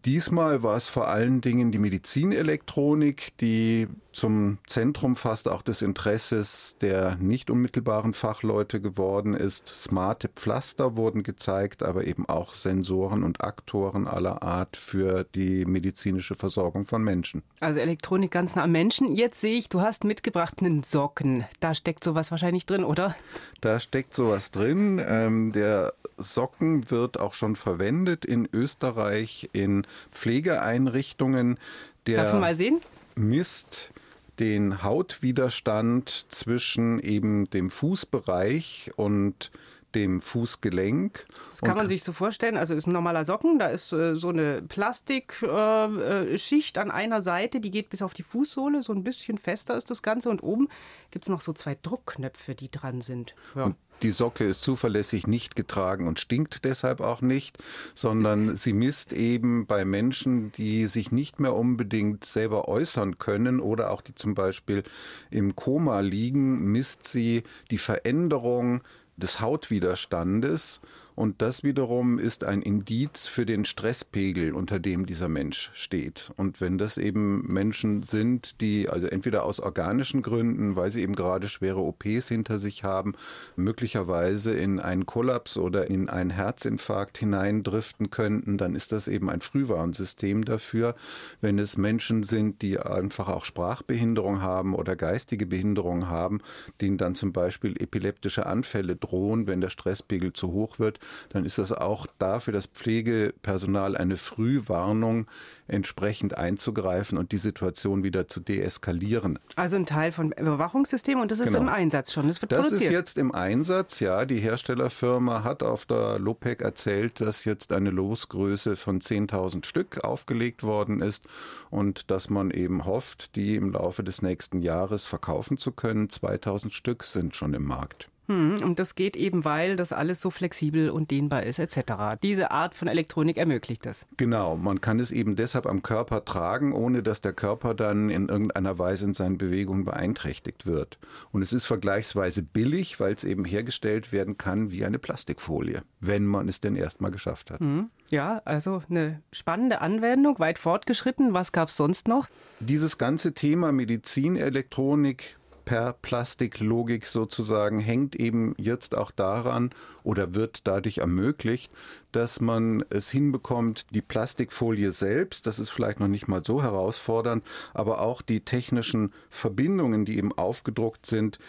Diesmal 0.06 0.64
war 0.64 0.76
es 0.76 0.90
vor 0.90 1.08
allen 1.08 1.40
Dingen 1.40 1.72
die 1.72 1.78
Medizinelektronik, 1.78 3.38
die 3.38 3.88
zum 4.14 4.60
Zentrum 4.68 5.16
fast 5.16 5.50
auch 5.50 5.64
des 5.64 5.82
Interesses 5.82 6.78
der 6.80 7.16
nicht 7.16 7.50
unmittelbaren 7.50 8.14
Fachleute 8.14 8.80
geworden 8.80 9.34
ist. 9.34 9.68
Smarte 9.68 10.30
Pflaster 10.30 10.96
wurden 10.96 11.24
gezeigt, 11.24 11.84
aber 11.84 12.06
eben 12.06 12.28
auch 12.30 12.54
Sensoren 12.54 13.24
und 13.24 13.44
Aktoren 13.44 14.08
aller 14.08 14.44
Art 14.44 14.78
für 14.78 15.26
die 15.36 15.66
medizinische 15.66 16.36
Versorgung 16.36 16.86
von 16.86 17.04
Menschen. 17.04 17.44
Also 17.60 17.80
Elektronik 17.80 18.32
ganz 18.32 18.56
nah 18.56 18.64
am 18.64 18.72
Menschen. 18.72 19.12
Jetzt 19.16 19.42
sehe 19.42 19.58
ich, 19.58 19.68
du 19.68 19.82
hast 19.82 20.04
mitgebracht 20.04 20.60
einen 20.60 20.84
Socken. 20.84 21.46
Da 21.60 21.74
steckt 21.74 22.04
sowas 22.04 22.32
wahrscheinlich 22.32 22.66
drin, 22.66 22.84
oder? 22.84 23.16
Da 23.62 23.80
steckt 23.80 24.14
sowas 24.14 24.52
drin. 24.52 25.02
Ähm, 25.06 25.52
der 25.52 25.94
Socken 26.18 26.90
wird 26.92 27.20
auch 27.20 27.34
schon 27.34 27.56
verwendet 27.56 28.26
in 28.26 28.48
Österreich 28.54 29.50
in 29.54 29.88
Pflegeeinrichtungen. 30.12 31.58
Der 32.06 32.24
Darf 32.24 32.34
ich 32.36 32.40
mal 32.40 32.56
sehen? 32.56 32.80
misst 33.16 33.93
den 34.40 34.84
Hautwiderstand 34.84 36.26
zwischen 36.30 37.00
eben 37.00 37.50
dem 37.50 37.70
Fußbereich 37.70 38.92
und 38.96 39.52
dem 39.96 40.22
Fußgelenk. 40.22 41.26
Das 41.50 41.62
kann 41.62 41.78
man 41.78 41.88
sich 41.88 42.04
so 42.04 42.12
vorstellen. 42.12 42.58
Also 42.58 42.74
ist 42.74 42.88
ein 42.88 42.94
normaler 42.94 43.26
Socken, 43.26 43.60
da 43.60 43.68
ist 43.68 43.92
äh, 43.94 44.16
so 44.16 44.30
eine 44.30 44.62
Plastikschicht 44.62 46.78
äh, 46.78 46.80
äh 46.80 46.82
an 46.82 46.92
einer 46.92 47.22
Seite, 47.22 47.60
die 47.60 47.72
geht 47.72 47.90
bis 47.90 48.02
auf 48.02 48.14
die 48.14 48.24
Fußsohle, 48.24 48.84
so 48.84 48.94
ein 48.94 49.04
bisschen 49.04 49.38
fester 49.38 49.78
ist 49.78 49.92
das 49.92 50.04
Ganze. 50.04 50.30
Und 50.30 50.44
oben 50.44 50.68
gibt 51.12 51.26
es 51.26 51.30
noch 51.30 51.42
so 51.42 51.54
zwei 51.54 51.78
Druckknöpfe, 51.82 52.56
die 52.56 52.72
dran 52.72 53.02
sind. 53.02 53.36
Ja. 53.56 53.74
Die 54.02 54.12
Socke 54.12 54.44
ist 54.44 54.62
zuverlässig 54.62 55.28
nicht 55.28 55.56
getragen 55.56 56.08
und 56.08 56.20
stinkt 56.20 56.66
deshalb 56.66 57.00
auch 57.00 57.22
nicht, 57.22 57.58
sondern 57.94 58.56
sie 58.56 58.74
misst 58.74 59.14
eben 59.14 59.66
bei 59.66 59.86
Menschen, 59.86 60.52
die 60.52 60.88
sich 60.88 61.12
nicht 61.12 61.40
mehr 61.40 61.56
unbedingt 61.56 62.26
selber 62.26 62.68
äußern 62.68 63.18
können 63.18 63.62
oder 63.62 63.92
auch 63.92 64.02
die 64.02 64.14
zum 64.14 64.36
Beispiel 64.36 64.84
im 65.32 65.56
Koma 65.56 66.02
liegen, 66.02 66.66
misst 66.66 67.06
sie 67.06 67.44
die 67.72 67.78
Veränderung 67.78 68.82
des 69.18 69.42
Hautwiderstandes 69.42 70.82
und 71.16 71.42
das 71.42 71.64
wiederum 71.64 72.18
ist 72.18 72.44
ein 72.44 72.62
Indiz 72.62 73.28
für 73.28 73.46
den 73.46 73.66
Stresspegel, 73.66 74.54
unter 74.54 74.80
dem 74.80 75.06
dieser 75.06 75.30
Mensch 75.30 75.70
steht. 75.74 76.32
Und 76.38 76.60
wenn 76.60 76.78
das 76.78 76.98
eben 76.98 77.46
Menschen 77.52 78.02
sind, 78.02 78.62
die 78.62 78.90
also 78.90 79.08
entweder 79.08 79.44
aus 79.44 79.60
organischen 79.60 80.24
Gründen, 80.24 80.76
weil 80.76 80.90
sie 80.90 81.02
eben 81.02 81.16
gerade 81.16 81.48
schwere 81.48 81.82
OPs 81.82 82.30
hinter 82.30 82.58
sich 82.58 82.84
haben, 82.84 83.14
möglicherweise 83.56 84.54
in 84.56 84.80
einen 84.80 85.06
Kollaps 85.06 85.58
oder 85.58 85.88
in 85.88 86.10
einen 86.10 86.32
Herzinfarkt 86.32 87.20
hineindriften 87.20 88.10
könnten, 88.10 88.58
dann 88.58 88.74
ist 88.74 88.92
das 88.92 89.08
eben 89.08 89.30
ein 89.30 89.42
Frühwarnsystem 89.42 90.44
dafür. 90.46 90.96
Wenn 91.42 91.60
es 91.60 91.78
Menschen 91.78 92.24
sind, 92.24 92.64
die 92.64 92.80
einfach 92.80 93.30
auch 93.30 93.46
Sprachbehinderung 93.46 94.42
haben 94.42 94.74
oder 94.74 94.96
geistige 94.96 95.46
Behinderung 95.46 96.10
haben, 96.10 96.42
denen 96.82 96.98
dann 96.98 97.14
zum 97.14 97.34
Beispiel 97.34 97.80
epileptische 97.80 98.48
Anfälle 98.48 98.96
drohen, 98.96 99.46
wenn 99.46 99.62
der 99.62 99.70
Stresspegel 99.70 100.34
zu 100.34 100.52
hoch 100.52 100.80
wird, 100.80 101.00
dann 101.30 101.46
ist 101.46 101.58
das 101.58 101.72
auch 101.72 102.08
da 102.18 102.40
für 102.40 102.52
das 102.52 102.68
Pflegepersonal 102.68 103.98
eine 103.98 104.18
Frühwarnung, 104.18 105.28
entsprechend 105.68 106.38
einzugreifen 106.38 107.18
und 107.18 107.32
die 107.32 107.38
Situation 107.38 108.04
wieder 108.04 108.28
zu 108.28 108.40
deeskalieren. 108.40 109.40
Also 109.56 109.78
ein 109.78 109.86
Teil 109.86 110.12
von 110.12 110.32
Überwachungssystem 110.32 111.20
und 111.20 111.32
das 111.32 111.40
ist 111.40 111.48
genau. 111.48 111.62
im 111.62 111.70
Einsatz 111.70 112.12
schon. 112.12 112.28
Das 112.28 112.42
wird 112.42 112.52
das 112.52 112.68
produziert. 112.70 112.92
ist 112.92 112.98
jetzt 112.98 113.18
im 113.18 113.34
Einsatz, 113.34 114.00
ja. 114.00 114.26
Die 114.26 114.40
Herstellerfirma 114.40 115.44
hat 115.44 115.64
auf 115.64 115.86
der 115.86 116.20
Lopec 116.20 116.62
erzählt, 116.62 117.22
dass 117.22 117.46
jetzt 117.46 117.72
eine 117.72 117.90
Losgröße 117.92 118.76
von 118.76 119.00
10.000 119.00 119.66
Stück 119.66 120.04
aufgelegt 120.04 120.64
worden 120.64 121.02
ist 121.02 121.26
und 121.70 122.12
dass 122.12 122.30
man 122.30 122.52
eben 122.52 122.86
hofft, 122.86 123.36
die 123.36 123.56
im 123.56 123.72
Laufe 123.72 124.04
des 124.04 124.22
nächsten 124.22 124.60
Jahres 124.60 125.06
verkaufen 125.06 125.58
zu 125.58 125.72
können. 125.72 126.08
2.000 126.08 126.72
Stück 126.72 127.04
sind 127.04 127.36
schon 127.36 127.54
im 127.54 127.66
Markt. 127.66 128.10
Hm, 128.28 128.56
und 128.64 128.80
das 128.80 128.96
geht 128.96 129.16
eben, 129.16 129.44
weil 129.44 129.76
das 129.76 129.92
alles 129.92 130.22
so 130.22 130.30
flexibel 130.30 130.90
und 130.90 131.12
dehnbar 131.12 131.44
ist, 131.44 131.60
etc. 131.60 132.18
Diese 132.22 132.52
Art 132.52 132.74
von 132.74 132.88
Elektronik 132.88 133.38
ermöglicht 133.38 133.86
das. 133.86 134.06
Genau, 134.18 134.56
man 134.56 134.80
kann 134.82 135.00
es 135.00 135.12
eben 135.12 135.36
deshalb 135.36 135.66
am 135.66 135.84
Körper 135.84 136.24
tragen, 136.24 136.74
ohne 136.74 137.04
dass 137.04 137.22
der 137.22 137.34
Körper 137.34 137.74
dann 137.74 138.10
in 138.10 138.30
irgendeiner 138.30 138.80
Weise 138.80 139.06
in 139.06 139.14
seinen 139.14 139.38
Bewegungen 139.38 139.84
beeinträchtigt 139.84 140.66
wird. 140.66 140.98
Und 141.32 141.42
es 141.42 141.52
ist 141.52 141.66
vergleichsweise 141.66 142.44
billig, 142.44 143.00
weil 143.00 143.14
es 143.14 143.24
eben 143.24 143.44
hergestellt 143.46 144.12
werden 144.12 144.38
kann 144.38 144.72
wie 144.72 144.86
eine 144.86 145.00
Plastikfolie, 145.00 145.84
wenn 146.00 146.26
man 146.26 146.48
es 146.48 146.62
denn 146.62 146.76
erstmal 146.76 147.12
geschafft 147.12 147.52
hat. 147.52 147.60
Hm. 147.60 147.90
Ja, 148.10 148.42
also 148.46 148.84
eine 148.90 149.22
spannende 149.32 149.82
Anwendung, 149.82 150.40
weit 150.40 150.60
fortgeschritten. 150.60 151.34
Was 151.34 151.52
gab 151.52 151.70
es 151.70 151.78
sonst 151.78 152.08
noch? 152.08 152.28
Dieses 152.60 152.98
ganze 152.98 153.34
Thema 153.34 153.72
Medizinelektronik 153.72 155.38
per 155.66 155.94
Plastiklogik 155.94 157.08
sozusagen 157.08 157.80
hängt 157.80 158.16
eben 158.16 158.54
jetzt 158.58 158.96
auch 158.96 159.12
daran 159.12 159.72
oder 160.04 160.36
wird 160.36 160.68
dadurch 160.68 161.00
ermöglicht, 161.00 161.72
dass 162.12 162.42
man 162.42 162.84
es 162.90 163.10
hinbekommt, 163.10 163.88
die 163.92 164.02
Plastikfolie 164.02 164.92
selbst, 164.92 165.48
das 165.48 165.60
ist 165.60 165.70
vielleicht 165.70 166.00
noch 166.00 166.08
nicht 166.08 166.28
mal 166.28 166.44
so 166.44 166.62
herausfordernd, 166.62 167.44
aber 167.74 168.00
auch 168.00 168.22
die 168.22 168.42
technischen 168.42 169.14
Verbindungen, 169.30 170.06
die 170.06 170.18
eben 170.18 170.32
aufgedruckt 170.32 171.06
sind, 171.06 171.40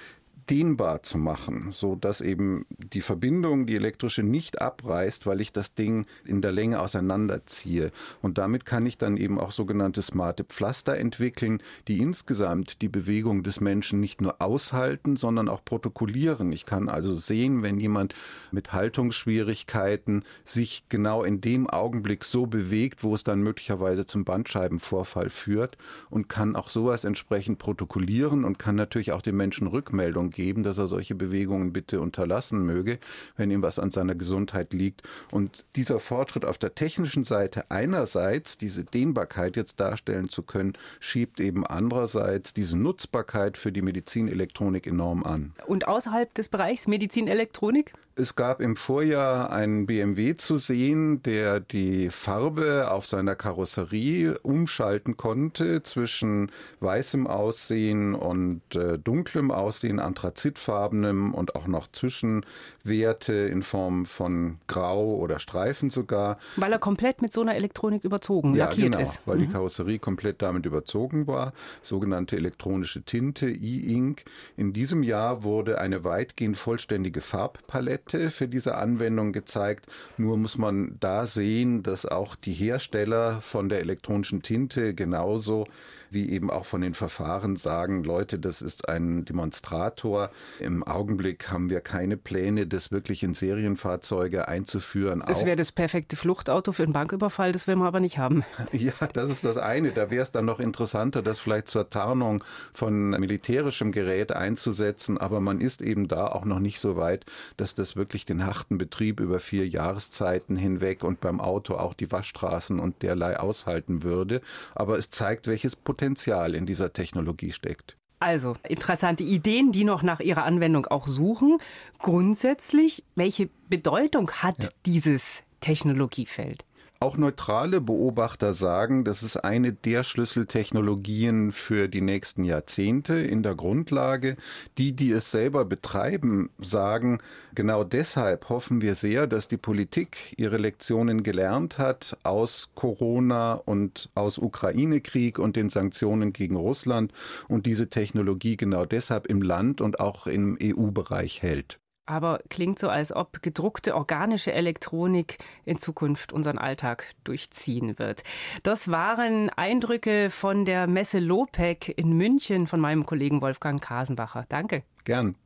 dehnbar 0.51 1.03
zu 1.03 1.19
machen, 1.19 1.69
so 1.73 1.95
dass 1.95 2.21
eben 2.21 2.67
die 2.79 3.01
Verbindung, 3.01 3.67
die 3.67 3.77
elektrische, 3.77 4.23
nicht 4.23 4.61
abreißt, 4.61 5.27
weil 5.27 5.41
ich 5.41 5.53
das 5.53 5.75
Ding 5.75 6.07
in 6.25 6.43
der 6.43 6.53
Länge 6.53 6.81
auseinanderziehe. 6.81 7.91
Und 8.21 8.39
damit 8.39 8.65
kann 8.67 8.87
ich 8.87 8.99
dann 8.99 9.17
eben 9.17 9.39
auch 9.39 9.53
sogenannte 9.53 10.03
smarte 10.03 10.45
Pflaster 10.45 10.97
entwickeln, 10.97 11.63
die 11.89 11.99
insgesamt 11.99 12.83
die 12.83 12.89
Bewegung 12.89 13.43
des 13.43 13.61
Menschen 13.61 14.01
nicht 14.01 14.21
nur 14.21 14.43
aushalten, 14.43 15.17
sondern 15.17 15.49
auch 15.49 15.65
protokollieren. 15.65 16.53
Ich 16.53 16.67
kann 16.67 16.89
also 16.89 17.15
sehen, 17.15 17.63
wenn 17.63 17.79
jemand 17.79 18.15
mit 18.51 18.73
Haltungsschwierigkeiten 18.73 20.25
sich 20.45 20.85
genau 20.89 21.23
in 21.23 21.41
dem 21.41 21.69
Augenblick 21.69 22.25
so 22.25 22.47
bewegt, 22.47 23.03
wo 23.03 23.15
es 23.15 23.25
dann 23.25 23.41
möglicherweise 23.43 24.07
zum 24.07 24.25
Bandscheibenvorfall 24.25 25.31
führt 25.31 25.79
und 26.11 26.29
kann 26.29 26.57
auch 26.57 26.69
sowas 26.69 27.05
entsprechend 27.05 27.59
protokollieren 27.59 28.45
und 28.45 28.59
kann 28.59 28.75
natürlich 28.75 29.13
auch 29.13 29.23
den 29.23 29.37
Menschen 29.37 29.67
Rückmeldung 29.67 30.34
geben, 30.35 30.63
dass 30.63 30.77
er 30.77 30.87
solche 30.87 31.15
Bewegungen 31.15 31.73
bitte 31.73 32.01
unterlassen 32.01 32.67
möge, 32.67 32.99
wenn 33.37 33.51
ihm 33.51 33.63
was 33.63 33.79
an 33.79 33.91
seiner 33.91 34.15
Gesundheit 34.15 34.75
liegt. 34.75 35.03
Und 35.33 35.65
dieser 35.77 36.01
Fortschritt 36.01 36.45
auf 36.45 36.59
der 36.59 36.75
technischen 36.75 37.25
Seite 37.25 37.71
einerseits, 37.71 38.59
diese 38.59 38.85
Dehnbarkeit 38.85 39.57
jetzt 39.57 39.81
darstellen 39.81 40.29
zu 40.29 40.43
können, 40.43 40.75
schiebt 41.01 41.41
eben 41.41 41.67
andererseits 41.67 42.53
diese 42.53 42.77
Nutzbarkeit 42.77 43.57
für 43.57 43.73
die 43.73 43.83
Medizinelektronik 43.83 44.87
enorm 44.87 45.25
an. 45.25 45.55
Und 45.67 45.89
außerhalb 45.89 46.35
des 46.35 46.49
Bereichs 46.49 46.87
Medizinelektronik? 46.87 47.95
Es 48.17 48.37
gab 48.37 48.61
im 48.61 48.77
Vorjahr 48.77 49.51
einen 49.51 49.87
BMW 49.87 50.37
zu 50.37 50.57
sehen, 50.57 51.21
der 51.25 51.59
die 51.59 52.11
Farbe 52.11 52.93
auf 52.93 53.09
seiner 53.09 53.35
Karosserie 53.35 54.39
umschalten 54.39 55.17
konnte 55.17 55.83
zwischen 55.83 56.53
weißem 56.79 57.27
Aussehen 57.27 58.15
und 58.15 58.63
äh, 58.77 59.01
dunklem 59.01 59.51
Aussehen, 59.51 59.99
anthrazitfarbenem 59.99 61.35
und 61.35 61.57
auch 61.57 61.67
noch 61.67 61.91
Zwischenwerte 61.91 63.33
in 63.33 63.65
Form 63.65 64.07
von 64.07 64.59
Grau 64.69 65.17
oder 65.17 65.41
Streifen 65.41 65.91
sogar. 65.91 66.39
Weil 66.55 66.71
er 66.71 66.79
komplett 66.79 67.21
mit 67.21 67.33
so 67.33 67.41
einer 67.41 67.57
Elektronik 67.57 68.05
überzogen, 68.05 68.55
ja, 68.55 68.67
lackiert 68.67 68.93
genau, 68.93 69.03
ist. 69.03 69.23
Weil 69.27 69.39
mhm. 69.39 69.41
die 69.41 69.49
Karosserie 69.49 69.99
komplett 69.99 70.41
damit 70.41 70.67
überzogen 70.67 71.27
war. 71.27 71.53
Sogenannte 71.83 72.37
elektronische 72.37 73.03
Tinte, 73.03 73.49
E-Ink. 73.49 74.25
In 74.57 74.73
diesem 74.73 75.03
Jahr 75.03 75.43
wurde 75.43 75.81
eine 75.81 76.05
weitgehend 76.05 76.57
vollständige 76.57 77.21
Farbpalette 77.21 78.04
Palette 78.05 78.31
für 78.31 78.49
diese 78.49 78.77
Anwendung 78.77 79.33
gezeigt. 79.33 79.87
Nur 80.17 80.37
muss 80.37 80.59
man 80.59 80.97
da 81.01 81.27
sehen, 81.27 81.83
dass 81.83 82.07
auch 82.07 82.35
die 82.37 82.53
Hersteller 82.53 83.41
von 83.41 83.69
der 83.69 83.81
elektronischen 83.81 84.43
Tinte 84.43 84.95
genauso 84.95 85.67
wie 86.15 86.31
eben 86.31 86.51
auch 86.51 86.65
von 86.65 86.81
den 86.81 86.95
Verfahren 86.95 87.57
sagen, 87.57 88.05
Leute, 88.05 88.39
das 88.39 88.63
ist 88.63 88.89
ein 88.89 89.25
Demonstrator. 89.25 90.31
Im 90.61 90.83
Augenblick 90.83 91.51
haben 91.51 91.69
wir 91.69 91.81
keine 91.81 92.17
Pläne, 92.17 92.67
das 92.67 92.93
wirklich 92.93 93.23
in 93.23 93.35
Serienfahrzeuge 93.35 94.49
einzuführen. 94.49 95.23
Das 95.27 95.45
wäre 95.45 95.57
das 95.57 95.73
perfekte 95.73 96.17
Fluchtauto 96.17 96.73
für 96.73 96.85
einen 96.85 96.93
Banküberfall, 96.93 97.53
das 97.53 97.67
will 97.67 97.77
man 97.77 97.89
aber 97.89 98.01
nicht 98.01 98.19
haben. 98.19 98.45
Ja, 98.73 98.93
das 99.13 99.31
ist 99.31 99.45
das 99.45 99.57
eine. 99.57 99.93
Da 99.93 100.11
wäre 100.11 100.23
es 100.23 100.33
dann 100.33 100.45
noch 100.45 100.59
interessanter, 100.59 101.23
das 101.23 101.39
vielleicht 101.39 101.69
zur 101.69 101.89
Tarnung 101.91 102.43
von 102.73 103.11
militärischem 103.11 103.93
Gerät 103.93 104.33
einzusetzen. 104.33 105.17
Aber 105.17 105.41
man 105.41 105.61
ist 105.61 105.81
eben 105.81 106.09
da 106.09 106.27
auch 106.27 106.45
noch 106.45 106.59
nicht 106.59 106.81
so 106.81 106.97
weit, 106.97 107.25
dass 107.57 107.75
das 107.75 107.97
wirklich 107.97 108.27
den 108.27 108.45
harten 108.45 108.77
Betrieb 108.77 109.21
über 109.21 109.41
vier 109.41 109.67
Jahreszeiten 109.69 110.57
hinweg 110.57 111.03
und 111.03 111.21
beim 111.21 111.41
Auto 111.41 111.75
auch 111.75 111.95
die 111.95 112.11
Waschstraßen 112.11 112.79
und 112.79 113.03
derlei 113.03 113.39
aushalten 113.39 114.03
würde. 114.03 114.41
Aber 114.75 114.99
es 114.99 115.11
zeigt, 115.11 115.47
welches 115.47 115.77
Potenzial 115.77 116.04
Potenzial 116.05 116.55
in 116.55 116.67
dieser 116.67 116.93
Technologie 116.93 117.51
steckt. 117.53 117.97
Also 118.21 118.57
interessante 118.69 119.25
Ideen, 119.25 119.73
die 119.73 119.85
noch 119.85 120.03
nach 120.03 120.21
ihrer 120.21 120.45
Anwendung 120.45 120.87
auch 120.87 121.07
suchen. 121.07 121.59
Grundsätzlich, 121.99 123.05
welche 123.15 123.49
Bedeutung 123.69 124.31
hat 124.31 124.65
ja. 124.65 124.69
dieses 124.87 125.43
Technologiefeld? 125.61 126.65
Auch 127.05 127.19
neutrale 127.19 127.83
Beobachter 127.83 128.55
sagen, 128.55 129.05
das 129.05 129.23
ist 129.23 129.37
eine 129.37 129.75
der 129.75 130.05
Schlüsseltechnologien 130.05 131.53
für 131.53 131.87
die 131.87 132.01
nächsten 132.01 132.45
Jahrzehnte 132.45 133.17
in 133.17 133.43
der 133.43 133.55
Grundlage. 133.55 134.39
Die, 134.79 134.93
die 134.93 135.13
es 135.13 135.31
selber 135.31 135.67
betreiben, 135.67 136.49
sagen, 136.59 137.19
genau 137.55 137.85
deshalb 137.85 138.49
hoffen 138.49 138.81
wir 138.81 138.95
sehr, 138.95 139.27
dass 139.27 139.49
die 139.49 139.59
Politik 139.59 140.33
ihre 140.39 140.57
Lektionen 140.57 141.23
gelernt 141.23 141.77
hat 141.77 142.17
aus 142.23 142.71
Corona 142.75 143.53
und 143.53 144.09
aus 144.15 144.39
Ukraine-Krieg 144.39 145.39
und 145.39 145.57
den 145.57 145.69
Sanktionen 145.69 146.33
gegen 146.33 146.57
Russland 146.57 147.13
und 147.49 147.67
diese 147.67 147.91
Technologie 147.91 148.57
genau 148.57 148.87
deshalb 148.87 149.27
im 149.27 149.43
Land 149.43 149.83
und 149.83 150.01
auch 150.01 150.27
im 150.27 150.57
EU-Bereich 150.59 151.43
hält 151.43 151.79
aber 152.07 152.41
klingt 152.49 152.79
so, 152.79 152.89
als 152.89 153.15
ob 153.15 153.43
gedruckte 153.43 153.95
organische 153.95 154.53
Elektronik 154.53 155.39
in 155.65 155.79
Zukunft 155.79 156.33
unseren 156.33 156.59
Alltag 156.59 157.07
durchziehen 157.25 157.99
wird. 157.99 158.23
Das 158.63 158.91
waren 158.91 159.51
Eindrücke 159.51 160.31
von 160.31 160.65
der 160.65 160.87
Messe 160.87 161.19
Lopec 161.19 161.97
in 161.97 162.13
München 162.17 162.67
von 162.67 162.81
meinem 162.81 163.07
Kollegen 163.07 163.41
Wolfgang 163.41 163.81
Kasenbacher. 163.81 164.47
Danke. 164.49 164.83
Gern. 165.05 165.37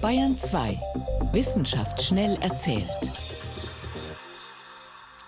Bayern 0.00 0.36
2. 0.36 0.78
Wissenschaft 1.32 2.02
schnell 2.02 2.36
erzählt. 2.40 3.31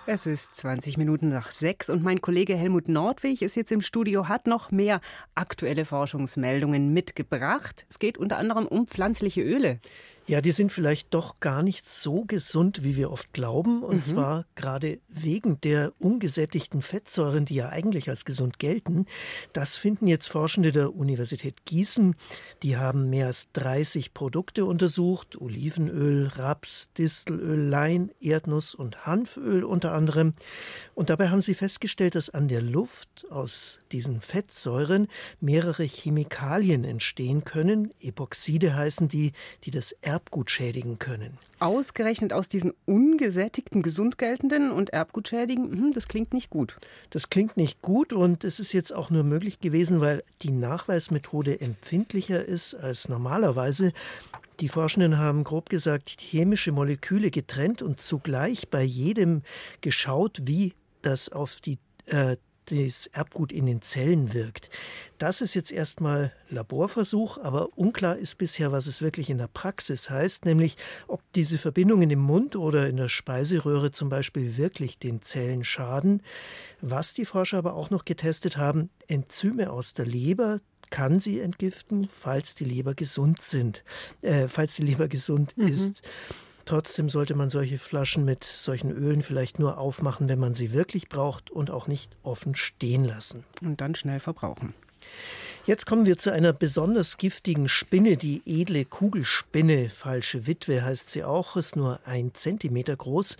Es 0.07 0.27
ist 0.27 0.55
20 0.57 0.99
Minuten 0.99 1.29
nach 1.29 1.51
sechs 1.51 1.89
und 1.89 2.03
mein 2.03 2.21
Kollege 2.21 2.55
Helmut 2.55 2.87
Nordwig 2.87 3.41
ist 3.41 3.55
jetzt 3.55 3.71
im 3.71 3.81
Studio, 3.81 4.27
hat 4.27 4.45
noch 4.45 4.69
mehr 4.69 5.01
aktuelle 5.33 5.83
Forschungsmeldungen 5.83 6.93
mitgebracht. 6.93 7.87
Es 7.89 7.97
geht 7.97 8.19
unter 8.19 8.37
anderem 8.37 8.67
um 8.67 8.85
pflanzliche 8.85 9.41
Öle. 9.41 9.79
Ja, 10.27 10.41
die 10.41 10.51
sind 10.51 10.71
vielleicht 10.71 11.13
doch 11.13 11.39
gar 11.39 11.61
nicht 11.61 11.87
so 11.87 12.25
gesund, 12.25 12.83
wie 12.83 12.95
wir 12.95 13.11
oft 13.11 13.31
glauben. 13.31 13.83
Und 13.83 13.97
mhm. 13.97 14.03
zwar 14.03 14.45
gerade 14.55 14.99
wegen 15.07 15.61
der 15.61 15.93
ungesättigten 15.99 16.81
Fettsäuren, 16.81 17.45
die 17.45 17.53
ja 17.55 17.69
eigentlich 17.69 18.09
als 18.09 18.25
gesund 18.25 18.57
gelten. 18.57 19.05
Das 19.53 19.75
finden 19.75 20.07
jetzt 20.07 20.27
Forschende 20.27 20.71
der 20.71 20.95
Universität 20.95 21.65
Gießen. 21.65 22.15
Die 22.63 22.75
haben 22.75 23.11
mehr 23.11 23.27
als 23.27 23.51
30 23.53 24.15
Produkte 24.15 24.65
untersucht. 24.65 25.39
Olivenöl, 25.39 26.31
Raps, 26.35 26.89
Distelöl, 26.97 27.59
Lein, 27.59 28.09
Erdnuss 28.19 28.73
und 28.73 29.05
Hanföl 29.05 29.63
unter 29.63 29.93
anderem. 29.93 30.33
Und 30.95 31.11
dabei 31.11 31.29
haben 31.29 31.41
sie 31.41 31.53
festgestellt, 31.53 32.15
dass 32.15 32.31
an 32.31 32.47
der 32.47 32.63
Luft 32.63 33.27
aus 33.29 33.79
diesen 33.91 34.21
Fettsäuren 34.21 35.07
mehrere 35.39 35.83
Chemikalien 35.83 36.83
entstehen 36.83 37.43
können. 37.43 37.93
Epoxide 38.01 38.73
heißen 38.73 39.07
die, 39.07 39.33
die 39.65 39.71
das 39.71 39.91
Erbgut 40.15 40.49
schädigen 40.49 40.97
können. 40.97 41.37
Ausgerechnet 41.59 42.31
aus 42.31 42.47
diesen 42.47 42.71
ungesättigten, 42.85 43.81
gesund 43.81 44.17
geltenden 44.17 44.71
und 44.71 44.91
Erbgut 44.91 45.27
schädigen, 45.27 45.69
hm, 45.69 45.91
das 45.93 46.07
klingt 46.07 46.33
nicht 46.33 46.49
gut. 46.49 46.77
Das 47.09 47.29
klingt 47.29 47.57
nicht 47.57 47.81
gut 47.81 48.13
und 48.13 48.45
es 48.45 48.61
ist 48.61 48.71
jetzt 48.71 48.93
auch 48.93 49.09
nur 49.09 49.25
möglich 49.25 49.59
gewesen, 49.59 49.99
weil 49.99 50.23
die 50.41 50.51
Nachweismethode 50.51 51.59
empfindlicher 51.59 52.45
ist 52.45 52.75
als 52.75 53.09
normalerweise. 53.09 53.91
Die 54.61 54.69
Forschenden 54.69 55.17
haben 55.17 55.43
grob 55.43 55.67
gesagt 55.69 56.09
chemische 56.21 56.71
Moleküle 56.71 57.29
getrennt 57.29 57.81
und 57.81 57.99
zugleich 57.99 58.69
bei 58.69 58.83
jedem 58.83 59.41
geschaut, 59.81 60.39
wie 60.43 60.75
das 61.01 61.29
auf 61.29 61.59
die 61.59 61.77
äh, 62.05 62.37
das 62.65 63.07
Erbgut 63.07 63.51
in 63.51 63.65
den 63.65 63.81
Zellen 63.81 64.33
wirkt. 64.33 64.69
Das 65.17 65.41
ist 65.41 65.53
jetzt 65.53 65.71
erstmal 65.71 66.33
Laborversuch, 66.49 67.37
aber 67.37 67.77
unklar 67.77 68.17
ist 68.17 68.35
bisher, 68.35 68.71
was 68.71 68.87
es 68.87 69.01
wirklich 69.01 69.29
in 69.29 69.37
der 69.37 69.47
Praxis 69.47 70.09
heißt, 70.09 70.45
nämlich 70.45 70.77
ob 71.07 71.21
diese 71.33 71.57
Verbindungen 71.57 72.09
im 72.09 72.19
Mund 72.19 72.55
oder 72.55 72.87
in 72.87 72.97
der 72.97 73.09
Speiseröhre 73.09 73.91
zum 73.91 74.09
Beispiel 74.09 74.57
wirklich 74.57 74.99
den 74.99 75.21
Zellen 75.21 75.63
schaden. 75.63 76.21
Was 76.81 77.13
die 77.13 77.25
Forscher 77.25 77.57
aber 77.57 77.75
auch 77.75 77.89
noch 77.89 78.05
getestet 78.05 78.57
haben, 78.57 78.89
Enzyme 79.07 79.71
aus 79.71 79.93
der 79.93 80.05
Leber, 80.05 80.59
kann 80.89 81.19
sie 81.19 81.39
entgiften, 81.39 82.09
falls 82.11 82.55
die 82.55 82.65
Leber 82.65 82.93
gesund 82.93 83.41
sind, 83.41 83.83
äh, 84.21 84.47
falls 84.47 84.75
die 84.75 84.83
Leber 84.83 85.07
gesund 85.07 85.57
mhm. 85.57 85.67
ist. 85.67 86.01
Trotzdem 86.65 87.09
sollte 87.09 87.35
man 87.35 87.51
solche 87.51 87.77
Flaschen 87.77 88.25
mit 88.25 88.43
solchen 88.43 88.91
Ölen 88.91 89.21
vielleicht 89.21 89.59
nur 89.59 89.77
aufmachen, 89.77 90.27
wenn 90.27 90.39
man 90.39 90.55
sie 90.55 90.73
wirklich 90.73 91.09
braucht 91.09 91.51
und 91.51 91.69
auch 91.69 91.87
nicht 91.87 92.15
offen 92.23 92.55
stehen 92.55 93.05
lassen. 93.05 93.43
Und 93.61 93.81
dann 93.81 93.93
schnell 93.93 94.19
verbrauchen. 94.19 94.73
Jetzt 95.67 95.87
kommen 95.87 96.05
wir 96.05 96.19
zu 96.19 96.31
einer 96.31 96.53
besonders 96.53 97.17
giftigen 97.17 97.67
Spinne, 97.67 98.17
die 98.17 98.43
edle 98.45 98.85
Kugelspinne. 98.85 99.89
Falsche 99.89 100.45
Witwe 100.45 100.83
heißt 100.83 101.09
sie 101.09 101.23
auch, 101.23 101.55
ist 101.55 101.75
nur 101.75 101.99
ein 102.05 102.35
Zentimeter 102.35 102.95
groß. 102.95 103.37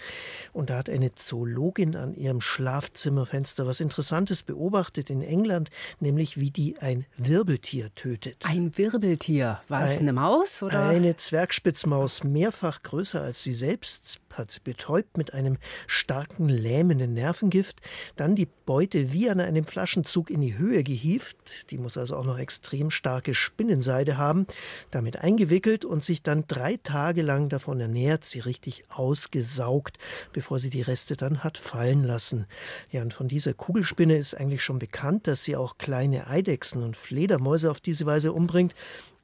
Und 0.51 0.72
da 0.72 0.77
hat 0.77 0.89
eine 0.89 1.13
Zoologin 1.13 1.96
an 1.96 2.15
ihrem 2.15 2.41
Schlafzimmerfenster 2.41 3.67
was 3.67 3.79
Interessantes 3.79 4.41
beobachtet 4.41 5.12
in 5.12 5.22
England, 5.22 5.70
nämlich 6.00 6.40
wie 6.40 6.50
die 6.50 6.79
ein 6.79 7.05
Wirbeltier 7.16 7.94
tötet. 7.94 8.38
Ein 8.44 8.75
Wirbeltier? 8.75 9.61
War 9.68 9.83
es 9.83 10.00
eine 10.00 10.11
Maus? 10.11 10.64
Oder? 10.64 10.83
Eine 10.83 11.18
Zwergspitzmaus, 11.18 12.24
mehrfach 12.24 12.81
größer 12.81 13.22
als 13.22 13.44
sie 13.44 13.53
selbst, 13.53 14.20
hat 14.37 14.51
sie 14.51 14.59
betäubt 14.63 15.17
mit 15.17 15.33
einem 15.33 15.57
starken 15.87 16.50
lähmenden 16.50 17.13
Nervengift, 17.13 17.81
dann 18.15 18.35
die 18.35 18.48
Beute 18.65 19.13
wie 19.13 19.29
an 19.29 19.39
einem 19.39 19.65
Flaschenzug 19.65 20.29
in 20.29 20.41
die 20.41 20.57
Höhe 20.57 20.83
gehievt, 20.83 21.37
die 21.69 21.77
muss 21.77 21.98
also 21.98 22.15
auch 22.15 22.24
noch 22.24 22.39
extrem 22.39 22.91
starke 22.91 23.33
Spinnenseide 23.33 24.17
haben, 24.17 24.48
damit 24.91 25.19
eingewickelt 25.19 25.85
und 25.85 26.03
sich 26.03 26.24
dann 26.24 26.45
drei 26.48 26.77
Tage 26.77 27.21
lang 27.21 27.50
davon 27.50 27.79
ernährt, 27.79 28.25
sie 28.25 28.39
richtig 28.39 28.83
ausgesaugt, 28.89 29.98
bevor 30.33 30.59
sie 30.59 30.69
die 30.69 30.81
Reste 30.81 31.15
dann 31.15 31.43
hat 31.43 31.57
fallen 31.57 32.03
lassen. 32.03 32.45
Ja, 32.91 33.01
und 33.01 33.13
von 33.13 33.27
dieser 33.27 33.53
Kugelspinne 33.53 34.17
ist 34.17 34.33
eigentlich 34.33 34.63
schon 34.63 34.79
bekannt, 34.79 35.27
dass 35.27 35.43
sie 35.43 35.55
auch 35.55 35.77
kleine 35.77 36.27
Eidechsen 36.27 36.83
und 36.83 36.98
Fledermäuse 36.98 37.71
auf 37.71 37.81
diese 37.81 38.05
Weise 38.05 38.33
umbringt. 38.33 38.75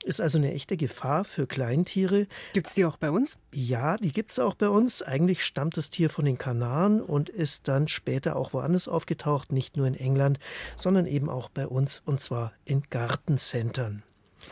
Ist 0.04 0.20
also 0.20 0.40
eine 0.40 0.52
echte 0.54 0.78
Gefahr 0.78 1.26
für 1.26 1.46
Kleintiere. 1.46 2.28
Gibt 2.54 2.68
es 2.68 2.74
die 2.74 2.86
auch 2.86 2.98
bei 2.98 3.12
uns? 3.12 3.38
Ja, 3.54 3.98
die 3.98 4.12
gibt 4.12 4.32
es 4.32 4.40
auch 4.40 4.56
bei 4.56 4.70
uns. 4.70 5.04
Eigentlich 5.04 5.44
stammt 5.46 5.78
das 5.78 5.92
Tier 5.92 6.10
von 6.10 6.26
den 6.26 6.40
Kanaren 6.40 7.02
und 7.02 7.30
ist 7.30 7.68
dann 7.68 7.88
später 7.88 8.36
auch 8.36 8.54
woanders 8.54 8.88
aufgetaucht, 8.88 9.52
nicht 9.52 9.78
nur 9.78 9.86
in 9.86 9.96
England, 9.96 10.40
sondern 10.76 11.06
eben 11.06 11.30
auch 11.30 11.50
bei 11.50 11.68
uns 11.68 12.02
und 12.06 12.20
zwar 12.22 12.54
in 12.66 12.84
Gartencentern. 12.90 14.04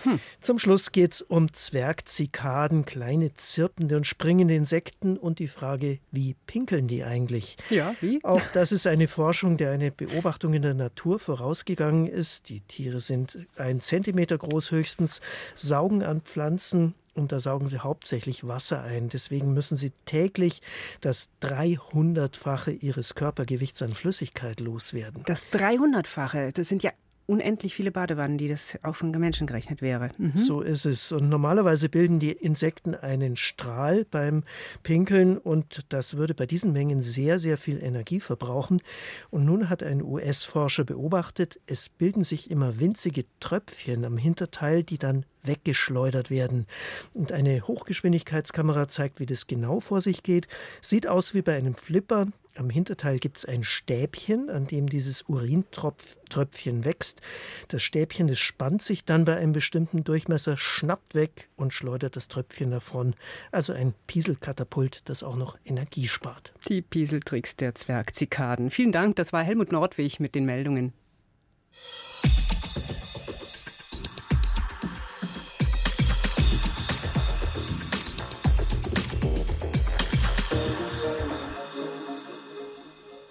Hm. 0.03 0.19
Zum 0.41 0.59
Schluss 0.59 0.91
geht 0.91 1.13
es 1.13 1.21
um 1.21 1.53
Zwergzikaden, 1.53 2.85
kleine 2.85 3.33
zirpende 3.35 3.97
und 3.97 4.07
springende 4.07 4.55
Insekten 4.55 5.17
und 5.17 5.39
die 5.39 5.47
Frage, 5.47 5.99
wie 6.11 6.35
pinkeln 6.47 6.87
die 6.87 7.03
eigentlich? 7.03 7.57
Ja, 7.69 7.95
wie? 8.01 8.23
Auch 8.23 8.41
das 8.53 8.71
ist 8.71 8.87
eine 8.87 9.07
Forschung, 9.07 9.57
der 9.57 9.71
eine 9.71 9.91
Beobachtung 9.91 10.53
in 10.53 10.61
der 10.61 10.73
Natur 10.73 11.19
vorausgegangen 11.19 12.07
ist. 12.07 12.49
Die 12.49 12.61
Tiere 12.61 12.99
sind 12.99 13.45
ein 13.57 13.81
Zentimeter 13.81 14.37
groß 14.37 14.71
höchstens, 14.71 15.21
saugen 15.55 16.03
an 16.03 16.21
Pflanzen 16.21 16.95
und 17.13 17.31
da 17.31 17.39
saugen 17.39 17.67
sie 17.67 17.79
hauptsächlich 17.79 18.47
Wasser 18.47 18.81
ein. 18.81 19.09
Deswegen 19.09 19.53
müssen 19.53 19.77
sie 19.77 19.91
täglich 20.05 20.61
das 21.01 21.29
300-fache 21.41 22.71
ihres 22.71 23.15
Körpergewichts 23.15 23.81
an 23.81 23.89
Flüssigkeit 23.89 24.59
loswerden. 24.59 25.23
Das 25.25 25.47
300-fache, 25.47 26.53
das 26.53 26.69
sind 26.69 26.83
ja 26.83 26.91
unendlich 27.29 27.75
viele 27.75 27.91
Badewannen, 27.91 28.39
die 28.39 28.47
das 28.47 28.79
auch 28.81 28.95
von 28.95 29.11
Menschen 29.11 29.45
gerechnet 29.45 29.83
wäre. 29.83 30.09
Mhm. 30.17 30.35
So 30.35 30.61
ist 30.61 30.85
es. 30.85 31.11
Und 31.11 31.29
normalerweise 31.29 31.87
bilden 31.87 32.19
die 32.19 32.31
Insekten 32.31 32.95
einen 32.95 33.35
Strahl 33.35 34.05
beim 34.09 34.43
Pinkeln 34.81 35.37
und 35.37 35.85
das 35.89 36.17
würde 36.17 36.33
bei 36.33 36.47
diesen 36.47 36.73
Mengen 36.73 37.01
sehr, 37.01 37.37
sehr 37.37 37.57
viel 37.57 37.81
Energie 37.83 38.19
verbrauchen. 38.19 38.81
Und 39.29 39.45
nun 39.45 39.69
hat 39.69 39.83
ein 39.83 40.01
US-Forscher 40.01 40.85
beobachtet, 40.85 41.59
es 41.67 41.87
bilden 41.87 42.23
sich 42.23 42.49
immer 42.49 42.79
winzige 42.79 43.25
Tröpfchen 43.39 44.05
am 44.05 44.17
Hinterteil, 44.17 44.83
die 44.83 44.97
dann 44.97 45.25
weggeschleudert 45.43 46.31
werden. 46.31 46.65
Und 47.13 47.31
eine 47.31 47.67
Hochgeschwindigkeitskamera 47.67 48.87
zeigt, 48.87 49.19
wie 49.19 49.27
das 49.27 49.45
genau 49.45 49.79
vor 49.79 50.01
sich 50.01 50.23
geht. 50.23 50.47
Sieht 50.81 51.07
aus 51.07 51.33
wie 51.33 51.43
bei 51.43 51.55
einem 51.55 51.75
Flipper. 51.75 52.27
Am 52.59 52.69
Hinterteil 52.69 53.19
gibt 53.19 53.37
es 53.37 53.45
ein 53.45 53.63
Stäbchen, 53.63 54.49
an 54.49 54.65
dem 54.65 54.89
dieses 54.89 55.21
Urintröpfchen 55.29 56.83
wächst. 56.83 57.21
Das 57.69 57.81
Stäbchen, 57.81 58.27
das 58.27 58.37
spannt 58.37 58.83
sich 58.83 59.05
dann 59.05 59.23
bei 59.23 59.37
einem 59.37 59.53
bestimmten 59.53 60.03
Durchmesser, 60.03 60.57
schnappt 60.57 61.15
weg 61.15 61.47
und 61.55 61.71
schleudert 61.71 62.17
das 62.17 62.27
Tröpfchen 62.27 62.71
davon. 62.71 63.15
Also 63.53 63.71
ein 63.71 63.93
Pieselkatapult, 64.07 65.03
das 65.05 65.23
auch 65.23 65.37
noch 65.37 65.57
Energie 65.63 66.09
spart. 66.09 66.51
Die 66.67 66.81
Pieseltricks 66.81 67.55
der 67.55 67.75
Zwergzikaden. 67.75 68.71
Vielen 68.71 68.91
Dank, 68.91 69.15
das 69.15 69.31
war 69.31 69.41
Helmut 69.41 69.71
Nordwig 69.71 70.19
mit 70.19 70.35
den 70.35 70.43
Meldungen. 70.43 70.91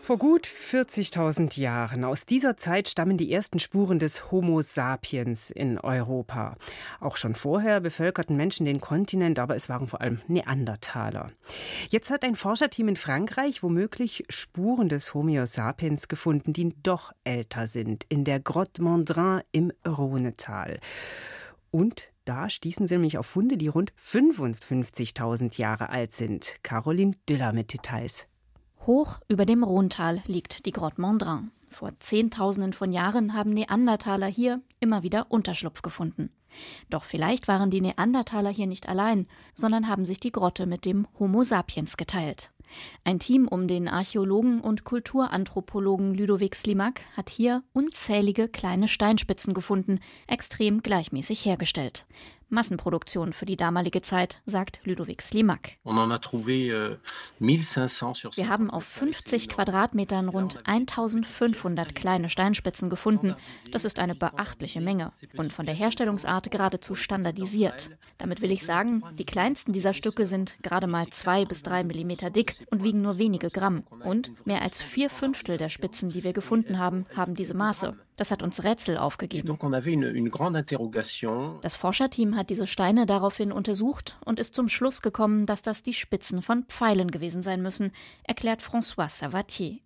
Vor 0.08 0.16
gut 0.16 0.46
40.000 0.46 1.60
Jahren. 1.60 2.02
Aus 2.02 2.24
dieser 2.24 2.56
Zeit 2.56 2.88
stammen 2.88 3.18
die 3.18 3.30
ersten 3.30 3.58
Spuren 3.58 3.98
des 3.98 4.32
Homo 4.32 4.62
sapiens 4.62 5.50
in 5.50 5.78
Europa. 5.78 6.56
Auch 6.98 7.18
schon 7.18 7.34
vorher 7.34 7.82
bevölkerten 7.82 8.34
Menschen 8.34 8.64
den 8.64 8.80
Kontinent, 8.80 9.38
aber 9.38 9.54
es 9.54 9.68
waren 9.68 9.86
vor 9.86 10.00
allem 10.00 10.22
Neandertaler. 10.26 11.26
Jetzt 11.90 12.10
hat 12.10 12.24
ein 12.24 12.36
Forscherteam 12.36 12.88
in 12.88 12.96
Frankreich 12.96 13.62
womöglich 13.62 14.24
Spuren 14.30 14.88
des 14.88 15.12
Homo 15.12 15.44
sapiens 15.44 16.08
gefunden, 16.08 16.54
die 16.54 16.74
doch 16.82 17.12
älter 17.24 17.66
sind, 17.66 18.06
in 18.08 18.24
der 18.24 18.40
Grotte 18.40 18.82
Mondrin 18.82 19.42
im 19.52 19.72
Rhonetal. 19.86 20.80
Und 21.70 22.04
da 22.24 22.48
stießen 22.48 22.86
sie 22.86 22.94
nämlich 22.94 23.18
auf 23.18 23.26
Funde, 23.26 23.58
die 23.58 23.68
rund 23.68 23.92
55.000 24.02 25.58
Jahre 25.58 25.90
alt 25.90 26.14
sind. 26.14 26.56
Caroline 26.62 27.12
Düller 27.28 27.52
mit 27.52 27.74
Details. 27.74 28.26
Hoch 28.88 29.18
über 29.28 29.44
dem 29.44 29.64
Rhontal 29.64 30.22
liegt 30.26 30.64
die 30.64 30.72
Grotte 30.72 31.02
Mondrin. 31.02 31.50
Vor 31.68 31.92
Zehntausenden 32.00 32.72
von 32.72 32.90
Jahren 32.90 33.34
haben 33.34 33.50
Neandertaler 33.50 34.28
hier 34.28 34.62
immer 34.80 35.02
wieder 35.02 35.26
Unterschlupf 35.28 35.82
gefunden. 35.82 36.30
Doch 36.88 37.04
vielleicht 37.04 37.48
waren 37.48 37.68
die 37.70 37.82
Neandertaler 37.82 38.48
hier 38.48 38.66
nicht 38.66 38.88
allein, 38.88 39.26
sondern 39.54 39.88
haben 39.88 40.06
sich 40.06 40.20
die 40.20 40.32
Grotte 40.32 40.64
mit 40.64 40.86
dem 40.86 41.06
Homo 41.18 41.42
sapiens 41.42 41.98
geteilt. 41.98 42.50
Ein 43.04 43.18
Team 43.18 43.46
um 43.46 43.68
den 43.68 43.88
Archäologen 43.88 44.62
und 44.62 44.84
Kulturanthropologen 44.84 46.14
Ludovic 46.14 46.54
Slimak 46.54 47.02
hat 47.14 47.28
hier 47.28 47.62
unzählige 47.74 48.48
kleine 48.48 48.88
Steinspitzen 48.88 49.52
gefunden, 49.52 50.00
extrem 50.26 50.82
gleichmäßig 50.82 51.44
hergestellt. 51.44 52.06
Massenproduktion 52.48 53.32
für 53.32 53.46
die 53.46 53.56
damalige 53.56 54.02
Zeit, 54.02 54.42
sagt 54.46 54.80
Ludovic 54.84 55.22
Slimak. 55.22 55.72
Euh, 55.84 56.96
Wir 57.40 58.48
haben 58.48 58.70
auf 58.70 58.84
50 58.84 59.48
Quadratmetern 59.48 60.28
rund 60.28 60.66
1500 60.66 61.94
kleine 61.94 62.28
Steinspitzen 62.28 62.90
gefunden. 62.90 63.36
Das 63.70 63.84
ist 63.84 63.98
eine 63.98 64.14
beachtliche 64.14 64.80
Menge 64.80 65.12
und 65.36 65.52
von 65.52 65.66
der 65.66 65.74
Herstellungsart 65.74 66.50
geradezu 66.50 66.94
standardisiert. 66.94 67.90
Damit 68.18 68.40
will 68.42 68.52
ich 68.52 68.64
sagen, 68.64 69.02
die 69.18 69.26
kleinsten 69.26 69.72
dieser 69.72 69.92
Stücke 69.92 70.26
sind 70.26 70.56
gerade 70.62 70.86
mal 70.86 71.08
zwei 71.10 71.44
bis 71.44 71.62
drei 71.62 71.84
Millimeter 71.84 72.30
dick 72.30 72.56
und 72.70 72.82
wiegen 72.82 73.02
nur 73.02 73.18
wenige 73.18 73.50
Gramm. 73.50 73.84
Und 74.04 74.32
mehr 74.46 74.62
als 74.62 74.80
vier 74.80 75.10
Fünftel 75.10 75.58
der 75.58 75.68
Spitzen, 75.68 76.10
die 76.10 76.24
wir 76.24 76.32
gefunden 76.32 76.78
haben, 76.78 77.06
haben 77.14 77.34
diese 77.34 77.54
Maße. 77.54 77.96
Das 78.18 78.32
hat 78.32 78.42
uns 78.42 78.64
Rätsel 78.64 78.98
aufgegeben. 78.98 79.56
Das 81.62 81.76
Forscherteam 81.76 82.36
hat 82.36 82.50
diese 82.50 82.66
Steine 82.66 83.06
daraufhin 83.06 83.52
untersucht 83.52 84.18
und 84.24 84.40
ist 84.40 84.56
zum 84.56 84.68
Schluss 84.68 85.02
gekommen, 85.02 85.46
dass 85.46 85.62
das 85.62 85.84
die 85.84 85.94
Spitzen 85.94 86.42
von 86.42 86.64
Pfeilen 86.64 87.12
gewesen 87.12 87.44
sein 87.44 87.62
müssen, 87.62 87.92
erklärt 88.24 88.60
François 88.60 89.08
Savatier. 89.08 89.78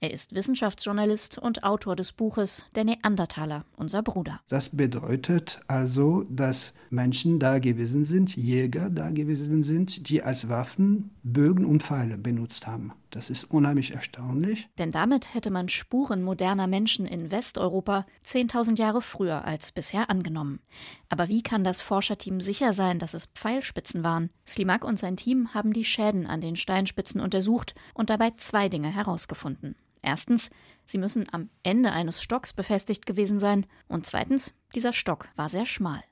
Er 0.00 0.12
ist 0.12 0.34
Wissenschaftsjournalist 0.34 1.38
und 1.38 1.64
Autor 1.64 1.96
des 1.96 2.12
Buches 2.12 2.64
Der 2.74 2.84
Neandertaler, 2.84 3.64
unser 3.76 4.02
Bruder. 4.02 4.40
Das 4.48 4.68
bedeutet 4.70 5.60
also, 5.66 6.24
dass 6.30 6.72
Menschen 6.90 7.38
da 7.38 7.58
gewesen 7.58 8.04
sind, 8.04 8.36
Jäger 8.36 8.90
da 8.90 9.10
gewesen 9.10 9.62
sind, 9.62 10.08
die 10.08 10.22
als 10.22 10.48
Waffen 10.48 11.10
Bögen 11.22 11.64
und 11.64 11.82
Pfeile 11.82 12.16
benutzt 12.16 12.66
haben. 12.66 12.92
Das 13.10 13.30
ist 13.30 13.44
unheimlich 13.44 13.92
erstaunlich. 13.92 14.68
Denn 14.78 14.92
damit 14.92 15.34
hätte 15.34 15.50
man 15.50 15.68
Spuren 15.68 16.22
moderner 16.22 16.66
Menschen 16.66 17.06
in 17.06 17.30
Westeuropa 17.30 18.06
10.000 18.24 18.78
Jahre 18.78 19.00
früher 19.00 19.44
als 19.46 19.72
bisher 19.72 20.10
angenommen. 20.10 20.60
Aber 21.08 21.28
wie 21.28 21.42
kann 21.42 21.64
das 21.64 21.80
Forscherteam 21.80 22.40
sicher 22.40 22.74
sein, 22.74 22.98
dass 22.98 23.14
es 23.14 23.26
Pfeilspitzen 23.26 24.04
waren? 24.04 24.30
Slimak 24.46 24.84
und 24.84 24.98
sein 24.98 25.16
Team 25.16 25.54
haben 25.54 25.72
die 25.72 25.84
Schäden 25.84 26.26
an 26.26 26.42
den 26.42 26.56
Steinspitzen 26.56 27.20
untersucht 27.20 27.74
und 27.94 28.10
dabei 28.10 28.32
zwei 28.36 28.68
Dinge 28.68 28.94
herausgefunden. 28.94 29.57
Erstens, 30.02 30.50
sie 30.84 30.98
müssen 30.98 31.26
am 31.32 31.50
Ende 31.62 31.92
eines 31.92 32.22
Stocks 32.22 32.52
befestigt 32.52 33.04
gewesen 33.06 33.40
sein. 33.40 33.66
Und 33.88 34.06
zweitens, 34.06 34.54
dieser 34.74 34.92
Stock 34.92 35.28
war 35.36 35.48
sehr 35.48 35.66
schmal. 35.66 36.02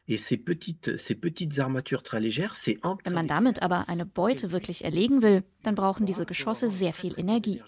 Wenn 3.04 3.12
man 3.14 3.28
damit 3.28 3.62
aber 3.62 3.88
eine 3.88 4.06
Beute 4.06 4.50
wirklich 4.52 4.84
erlegen 4.84 5.22
will, 5.22 5.44
dann 5.62 5.74
brauchen 5.74 6.06
diese 6.06 6.26
Geschosse 6.26 6.70
sehr 6.70 6.92
viel 6.92 7.18
Energie. 7.18 7.62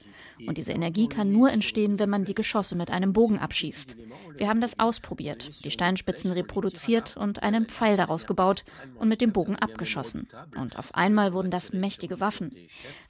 Und 0.46 0.58
diese 0.58 0.72
Energie 0.72 1.08
kann 1.08 1.32
nur 1.32 1.50
entstehen, 1.50 1.98
wenn 1.98 2.10
man 2.10 2.24
die 2.24 2.34
Geschosse 2.34 2.76
mit 2.76 2.90
einem 2.90 3.12
Bogen 3.12 3.38
abschießt. 3.38 3.96
Wir 4.36 4.48
haben 4.48 4.60
das 4.60 4.78
ausprobiert, 4.78 5.64
die 5.64 5.70
Steinspitzen 5.70 6.30
reproduziert 6.30 7.16
und 7.16 7.42
einen 7.42 7.66
Pfeil 7.66 7.96
daraus 7.96 8.26
gebaut 8.26 8.64
und 8.98 9.08
mit 9.08 9.20
dem 9.20 9.32
Bogen 9.32 9.56
abgeschossen. 9.56 10.28
Und 10.56 10.78
auf 10.78 10.94
einmal 10.94 11.32
wurden 11.32 11.50
das 11.50 11.72
mächtige 11.72 12.20
Waffen. 12.20 12.54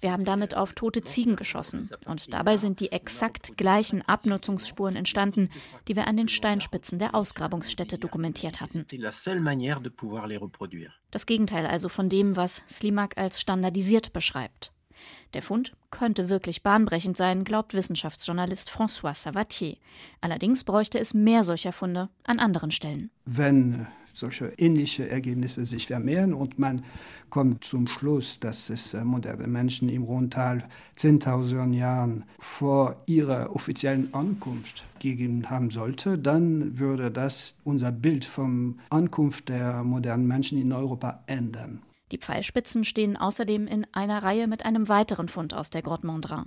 Wir 0.01 0.13
haben 0.13 0.25
damit 0.25 0.57
auf 0.57 0.73
tote 0.73 1.03
Ziegen 1.03 1.37
geschossen. 1.37 1.91
Und 2.07 2.33
dabei 2.33 2.57
sind 2.57 2.81
die 2.81 2.93
exakt 2.93 3.59
gleichen 3.59 4.01
Abnutzungsspuren 4.03 4.97
entstanden, 4.97 5.51
die 5.87 5.97
wir 5.97 6.07
an 6.07 6.17
den 6.17 6.29
Steinspitzen 6.29 6.99
der 6.99 7.15
Ausgrabungsstätte 7.15 7.99
dokumentiert 7.99 8.61
hatten. 8.63 8.87
Das 11.11 11.27
Gegenteil 11.27 11.67
also 11.67 11.89
von 11.89 12.09
dem, 12.09 12.37
was 12.37 12.65
Slimak 12.69 13.19
als 13.19 13.41
standardisiert 13.41 14.13
beschreibt. 14.13 14.73
Der 15.35 15.43
Fund 15.43 15.73
könnte 15.91 16.29
wirklich 16.29 16.63
bahnbrechend 16.63 17.17
sein, 17.17 17.45
glaubt 17.45 17.75
Wissenschaftsjournalist 17.75 18.71
François 18.71 19.15
Savatier. 19.15 19.77
Allerdings 20.21 20.65
bräuchte 20.65 20.99
es 20.99 21.13
mehr 21.13 21.45
solcher 21.45 21.73
Funde 21.73 22.09
an 22.25 22.39
anderen 22.39 22.71
Stellen. 22.71 23.11
Wenn 23.27 23.87
solche 24.19 24.47
ähnliche 24.57 25.09
Ergebnisse 25.09 25.65
sich 25.65 25.87
vermehren 25.87 26.35
und 26.35 26.59
man 26.59 26.85
kommt 27.31 27.65
zum 27.65 27.87
Schluss, 27.87 28.41
dass 28.41 28.71
es 28.71 28.95
äh, 28.95 29.05
moderne 29.05 29.47
Menschen 29.47 29.89
im 29.89 30.03
Rhontal 30.03 30.65
10.000 30.99 31.75
Jahren 31.75 32.25
vor 32.39 32.97
ihrer 33.07 33.55
offiziellen 33.55 34.13
Ankunft 34.15 34.85
gegeben 34.99 35.49
haben 35.51 35.71
sollte, 35.71 36.19
dann 36.19 36.79
würde 36.79 37.11
das 37.11 37.57
unser 37.65 37.93
Bild 37.93 38.25
vom 38.25 38.81
Ankunft 38.91 39.49
der 39.49 39.85
modernen 39.85 40.27
Menschen 40.27 40.61
in 40.61 40.73
Europa 40.73 41.23
ändern. 41.27 41.83
Die 42.13 42.19
Pfeilspitzen 42.19 42.85
stehen 42.85 43.17
außerdem 43.17 43.67
in 43.67 43.87
einer 43.93 44.23
Reihe 44.23 44.47
mit 44.47 44.65
einem 44.65 44.89
weiteren 44.89 45.29
Fund 45.29 45.55
aus 45.55 45.71
der 45.71 45.83
Grotte 45.83 46.07
Mondrin. 46.07 46.47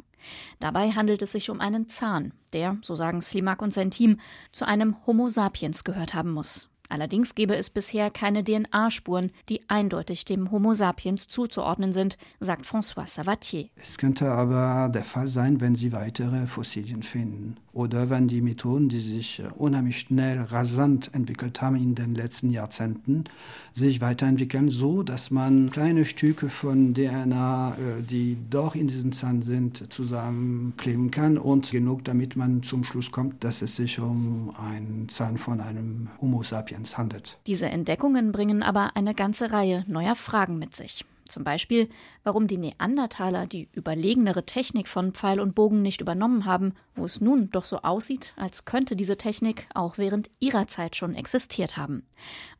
Dabei 0.59 0.91
handelt 0.91 1.21
es 1.21 1.31
sich 1.31 1.49
um 1.49 1.59
einen 1.59 1.89
Zahn, 1.89 2.33
der, 2.53 2.77
so 2.81 2.95
sagen 2.95 3.21
Slimak 3.21 3.61
und 3.61 3.73
sein 3.73 3.91
Team, 3.91 4.19
zu 4.51 4.65
einem 4.65 4.95
Homo 5.05 5.29
sapiens 5.29 5.83
gehört 5.83 6.13
haben 6.13 6.31
muss. 6.31 6.71
Allerdings 6.91 7.35
gebe 7.35 7.55
es 7.55 7.69
bisher 7.69 8.11
keine 8.11 8.43
DNA-Spuren, 8.43 9.31
die 9.47 9.61
eindeutig 9.69 10.25
dem 10.25 10.51
Homo 10.51 10.73
sapiens 10.73 11.29
zuzuordnen 11.29 11.93
sind, 11.93 12.17
sagt 12.41 12.65
François 12.65 13.07
Savatier. 13.07 13.69
Es 13.77 13.97
könnte 13.97 14.29
aber 14.29 14.89
der 14.89 15.05
Fall 15.05 15.29
sein, 15.29 15.61
wenn 15.61 15.75
Sie 15.75 15.93
weitere 15.93 16.47
Fossilien 16.47 17.01
finden 17.01 17.55
oder 17.73 18.09
wenn 18.09 18.27
die 18.27 18.41
Methoden, 18.41 18.89
die 18.89 18.99
sich 18.99 19.39
äh, 19.39 19.43
unheimlich 19.57 19.99
schnell, 19.99 20.41
rasant 20.41 21.13
entwickelt 21.13 21.61
haben 21.61 21.75
in 21.75 21.95
den 21.95 22.15
letzten 22.15 22.49
Jahrzehnten, 22.49 23.25
sich 23.73 24.01
weiterentwickeln, 24.01 24.69
so 24.69 25.03
dass 25.03 25.31
man 25.31 25.69
kleine 25.71 26.05
Stücke 26.05 26.49
von 26.49 26.93
DNA, 26.93 27.71
äh, 27.71 28.01
die 28.01 28.37
doch 28.49 28.75
in 28.75 28.87
diesem 28.87 29.13
Zahn 29.13 29.41
sind, 29.41 29.91
zusammenkleben 29.91 31.11
kann 31.11 31.37
und 31.37 31.71
genug, 31.71 32.03
damit 32.03 32.35
man 32.35 32.63
zum 32.63 32.83
Schluss 32.83 33.11
kommt, 33.11 33.43
dass 33.43 33.61
es 33.61 33.75
sich 33.75 33.99
um 33.99 34.53
einen 34.57 35.07
Zahn 35.09 35.37
von 35.37 35.61
einem 35.61 36.09
Homo 36.19 36.43
sapiens 36.43 36.97
handelt. 36.97 37.37
Diese 37.47 37.67
Entdeckungen 37.67 38.31
bringen 38.31 38.63
aber 38.63 38.95
eine 38.95 39.13
ganze 39.13 39.51
Reihe 39.51 39.85
neuer 39.87 40.15
Fragen 40.15 40.59
mit 40.59 40.75
sich. 40.75 41.05
Zum 41.31 41.43
Beispiel, 41.43 41.89
warum 42.23 42.47
die 42.47 42.57
Neandertaler 42.57 43.47
die 43.47 43.69
überlegenere 43.73 44.45
Technik 44.45 44.87
von 44.87 45.13
Pfeil 45.13 45.39
und 45.39 45.55
Bogen 45.55 45.81
nicht 45.81 46.01
übernommen 46.01 46.45
haben, 46.45 46.73
wo 46.93 47.05
es 47.05 47.21
nun 47.21 47.49
doch 47.49 47.63
so 47.63 47.77
aussieht, 47.77 48.33
als 48.35 48.65
könnte 48.65 48.95
diese 48.95 49.17
Technik 49.17 49.65
auch 49.73 49.97
während 49.97 50.29
ihrer 50.39 50.67
Zeit 50.67 50.95
schon 50.95 51.15
existiert 51.15 51.77
haben. 51.77 52.05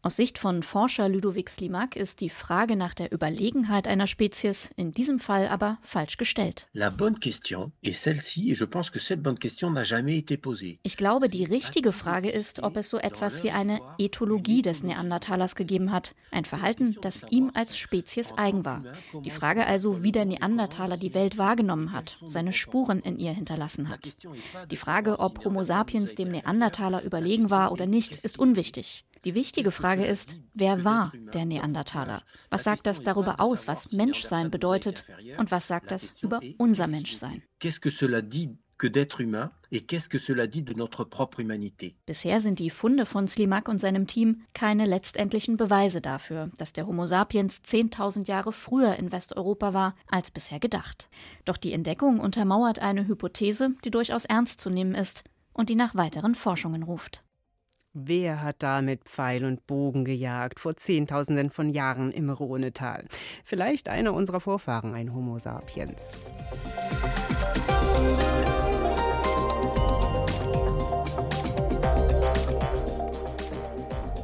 Aus 0.03 0.15
Sicht 0.15 0.39
von 0.39 0.63
Forscher 0.63 1.07
Ludovic 1.09 1.47
Slimak 1.47 1.95
ist 1.95 2.21
die 2.21 2.31
Frage 2.31 2.75
nach 2.75 2.95
der 2.95 3.13
Überlegenheit 3.13 3.87
einer 3.87 4.07
Spezies 4.07 4.71
in 4.75 4.91
diesem 4.91 5.19
Fall 5.19 5.47
aber 5.47 5.77
falsch 5.83 6.17
gestellt. 6.17 6.67
Ich 10.83 10.97
glaube, 10.97 11.29
die 11.29 11.43
richtige 11.45 11.91
Frage 11.91 12.29
ist, 12.31 12.63
ob 12.63 12.77
es 12.77 12.89
so 12.89 12.97
etwas 12.97 13.43
wie 13.43 13.51
eine 13.51 13.79
Ethologie 13.99 14.63
des 14.63 14.81
Neandertalers 14.81 15.55
gegeben 15.55 15.91
hat, 15.91 16.15
ein 16.31 16.45
Verhalten, 16.45 16.97
das 17.01 17.23
ihm 17.29 17.51
als 17.53 17.77
Spezies 17.77 18.33
eigen 18.35 18.65
war. 18.65 18.83
Die 19.23 19.29
Frage 19.29 19.67
also, 19.67 20.01
wie 20.01 20.11
der 20.11 20.25
Neandertaler 20.25 20.97
die 20.97 21.13
Welt 21.13 21.37
wahrgenommen 21.37 21.91
hat, 21.91 22.17
seine 22.25 22.53
Spuren 22.53 23.01
in 23.01 23.19
ihr 23.19 23.33
hinterlassen 23.33 23.89
hat. 23.89 24.17
Die 24.71 24.77
Frage, 24.77 25.19
ob 25.19 25.45
Homo 25.45 25.61
sapiens 25.61 26.15
dem 26.15 26.29
Neandertaler 26.29 27.03
überlegen 27.03 27.51
war 27.51 27.71
oder 27.71 27.85
nicht, 27.85 28.15
ist 28.15 28.39
unwichtig. 28.39 29.05
Die 29.23 29.35
wichtige 29.35 29.71
Frage 29.71 30.05
ist, 30.05 30.35
wer 30.53 30.83
war 30.83 31.11
der 31.33 31.45
Neandertaler? 31.45 32.23
Was 32.49 32.63
sagt 32.63 32.87
das 32.87 33.01
darüber 33.01 33.39
aus, 33.39 33.67
was 33.67 33.91
Menschsein 33.91 34.49
bedeutet? 34.49 35.05
Und 35.37 35.51
was 35.51 35.67
sagt 35.67 35.91
das 35.91 36.15
über 36.21 36.39
unser 36.57 36.87
Menschsein? 36.87 37.43
que 38.81 38.87
d'être 38.87 39.19
humain 39.19 39.51
et 39.71 39.81
qu'est-ce 39.81 40.09
que 40.09 40.17
cela 40.17 40.47
dit 40.47 40.63
de 40.63 40.73
notre 40.73 41.03
propre 41.03 41.39
humanité. 41.39 41.95
Bisher 42.07 42.39
sind 42.39 42.57
die 42.57 42.71
Funde 42.71 43.05
von 43.05 43.27
Slimak 43.27 43.69
und 43.69 43.77
seinem 43.77 44.07
Team 44.07 44.41
keine 44.55 44.87
letztendlichen 44.87 45.55
Beweise 45.55 46.01
dafür, 46.01 46.49
dass 46.57 46.73
der 46.73 46.87
Homo 46.87 47.05
sapiens 47.05 47.61
10.000 47.63 48.27
Jahre 48.27 48.51
früher 48.51 48.95
in 48.95 49.11
Westeuropa 49.11 49.75
war 49.75 49.95
als 50.07 50.31
bisher 50.31 50.59
gedacht. 50.59 51.09
Doch 51.45 51.57
die 51.57 51.73
Entdeckung 51.73 52.19
untermauert 52.19 52.79
eine 52.79 53.07
Hypothese, 53.07 53.75
die 53.85 53.91
durchaus 53.91 54.25
ernst 54.25 54.59
zu 54.59 54.71
nehmen 54.71 54.95
ist 54.95 55.23
und 55.53 55.69
die 55.69 55.75
nach 55.75 55.93
weiteren 55.93 56.33
Forschungen 56.33 56.81
ruft. 56.81 57.23
Wer 57.93 58.41
hat 58.41 58.63
da 58.63 58.81
mit 58.81 59.03
Pfeil 59.03 59.43
und 59.43 59.67
Bogen 59.67 60.05
gejagt 60.05 60.61
vor 60.61 60.77
Zehntausenden 60.77 61.49
von 61.49 61.69
Jahren 61.69 62.13
im 62.13 62.29
Rhonetal? 62.29 63.03
Vielleicht 63.43 63.89
einer 63.89 64.13
unserer 64.13 64.39
Vorfahren, 64.39 64.93
ein 64.93 65.13
Homo 65.13 65.39
sapiens. 65.39 66.13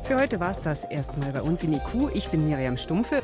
Für 0.06 0.16
heute 0.16 0.40
war 0.40 0.52
es 0.52 0.62
das 0.62 0.86
erstmal 0.86 1.34
bei 1.34 1.42
uns 1.42 1.62
in 1.62 1.74
IQ. 1.74 2.12
Ich 2.14 2.30
bin 2.30 2.48
Miriam 2.48 2.78
Stumpfe. 2.78 3.22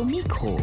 Radio 0.00 0.16
Mikro. 0.16 0.58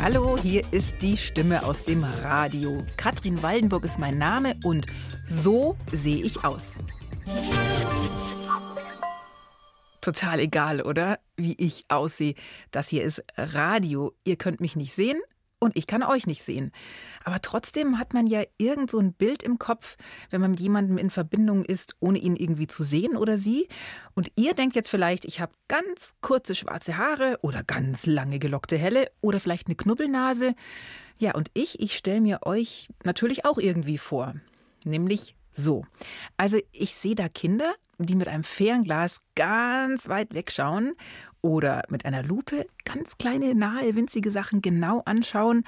Hallo, 0.00 0.38
hier 0.38 0.62
ist 0.70 1.02
die 1.02 1.16
Stimme 1.16 1.64
aus 1.64 1.82
dem 1.82 2.04
Radio. 2.04 2.84
Katrin 2.96 3.42
Waldenburg 3.42 3.84
ist 3.84 3.98
mein 3.98 4.16
Name 4.16 4.54
und 4.62 4.86
so 5.26 5.76
sehe 5.90 6.22
ich 6.22 6.44
aus. 6.44 6.78
Total 10.00 10.38
egal, 10.38 10.82
oder? 10.82 11.18
Wie 11.36 11.54
ich 11.54 11.84
aussehe. 11.88 12.36
Das 12.70 12.90
hier 12.90 13.02
ist 13.02 13.24
Radio. 13.36 14.12
Ihr 14.22 14.36
könnt 14.36 14.60
mich 14.60 14.76
nicht 14.76 14.94
sehen 14.94 15.20
und 15.64 15.76
ich 15.76 15.86
kann 15.86 16.02
euch 16.02 16.26
nicht 16.26 16.42
sehen. 16.42 16.72
Aber 17.24 17.40
trotzdem 17.40 17.98
hat 17.98 18.12
man 18.12 18.26
ja 18.26 18.42
irgend 18.58 18.90
so 18.90 18.98
ein 18.98 19.14
Bild 19.14 19.42
im 19.42 19.58
Kopf, 19.58 19.96
wenn 20.30 20.40
man 20.40 20.50
mit 20.52 20.60
jemandem 20.60 20.98
in 20.98 21.10
Verbindung 21.10 21.64
ist, 21.64 21.96
ohne 22.00 22.18
ihn 22.18 22.36
irgendwie 22.36 22.66
zu 22.66 22.84
sehen 22.84 23.16
oder 23.16 23.38
sie. 23.38 23.66
Und 24.14 24.30
ihr 24.36 24.54
denkt 24.54 24.76
jetzt 24.76 24.90
vielleicht, 24.90 25.24
ich 25.24 25.40
habe 25.40 25.52
ganz 25.66 26.14
kurze 26.20 26.54
schwarze 26.54 26.98
Haare 26.98 27.38
oder 27.40 27.64
ganz 27.64 28.04
lange 28.04 28.38
gelockte 28.38 28.76
Helle 28.76 29.10
oder 29.22 29.40
vielleicht 29.40 29.66
eine 29.66 29.76
Knubbelnase. 29.76 30.54
Ja, 31.16 31.34
und 31.34 31.50
ich, 31.54 31.80
ich 31.80 31.96
stelle 31.96 32.20
mir 32.20 32.40
euch 32.44 32.88
natürlich 33.02 33.44
auch 33.46 33.58
irgendwie 33.58 33.98
vor. 33.98 34.34
Nämlich 34.84 35.34
so. 35.50 35.86
Also 36.36 36.58
ich 36.72 36.94
sehe 36.94 37.14
da 37.14 37.28
Kinder, 37.28 37.74
die 37.98 38.16
mit 38.16 38.28
einem 38.28 38.44
Fernglas 38.44 39.20
ganz 39.34 40.08
weit 40.08 40.34
wegschauen 40.34 40.94
oder 41.44 41.82
mit 41.90 42.06
einer 42.06 42.22
Lupe 42.22 42.66
ganz 42.86 43.18
kleine, 43.18 43.54
nahe, 43.54 43.94
winzige 43.94 44.30
Sachen 44.30 44.62
genau 44.62 45.02
anschauen. 45.04 45.64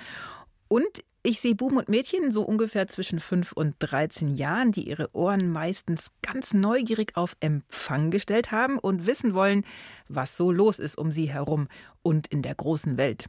Und 0.69 1.05
ich 1.23 1.41
sehe 1.41 1.55
Buben 1.55 1.77
und 1.77 1.91
Mädchen 1.91 2.31
so 2.33 2.43
ungefähr 2.43 2.89
zwischen 2.89 3.21
5 3.21 3.53
und 3.53 3.75
13 3.81 4.37
Jahren, 4.37 4.73
die 4.73 4.89
ihre 4.89 5.15
Ohren 5.15 5.51
meistens 5.51 6.07
ganz 6.23 6.55
neugierig 6.55 7.15
auf 7.17 7.37
Empfang 7.41 8.11
gestellt 8.11 8.53
haben 8.53 8.79
und 8.79 9.07
wissen 9.07 9.35
wollen, 9.35 9.65
was 10.09 10.37
so 10.37 10.51
los 10.51 10.79
ist 10.79 10.97
um 10.97 11.13
sie 11.13 11.31
herum 11.31 11.69
und 12.03 12.27
in 12.29 12.41
der 12.41 12.55
großen 12.55 12.97
Welt. 12.97 13.27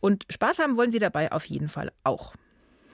Und 0.00 0.24
Spaß 0.30 0.60
haben 0.60 0.78
wollen 0.78 0.92
sie 0.92 0.98
dabei 0.98 1.30
auf 1.30 1.44
jeden 1.44 1.68
Fall 1.68 1.92
auch. 2.04 2.34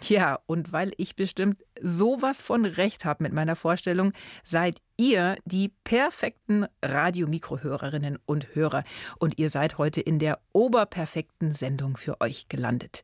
Ja, 0.03 0.39
und 0.47 0.73
weil 0.73 0.93
ich 0.97 1.17
bestimmt 1.17 1.65
sowas 1.81 2.41
von 2.41 2.65
Recht 2.65 3.05
habe 3.05 3.25
mit 3.25 3.33
meiner 3.33 3.57
Vorstellung, 3.57 4.13
seid 4.45 4.81
ihr 4.97 5.37
die 5.45 5.73
perfekten 5.85 6.67
Radiomikrohörerinnen 6.83 8.19
und 8.25 8.55
Hörer. 8.55 8.85
Und 9.19 9.39
ihr 9.39 9.51
seid 9.51 9.79
heute 9.79 10.01
in 10.01 10.19
der 10.19 10.39
oberperfekten 10.53 11.55
Sendung 11.55 11.97
für 11.97 12.21
euch 12.21 12.49
gelandet. 12.49 13.03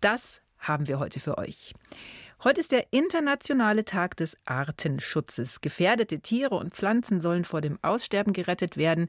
Das 0.00 0.40
haben 0.58 0.88
wir 0.88 0.98
heute 0.98 1.20
für 1.20 1.38
euch. 1.38 1.74
Heute 2.44 2.60
ist 2.60 2.70
der 2.70 2.92
internationale 2.92 3.84
Tag 3.84 4.16
des 4.16 4.36
Artenschutzes. 4.44 5.60
Gefährdete 5.60 6.20
Tiere 6.20 6.54
und 6.54 6.72
Pflanzen 6.72 7.20
sollen 7.20 7.44
vor 7.44 7.60
dem 7.60 7.80
Aussterben 7.82 8.32
gerettet 8.32 8.76
werden. 8.76 9.08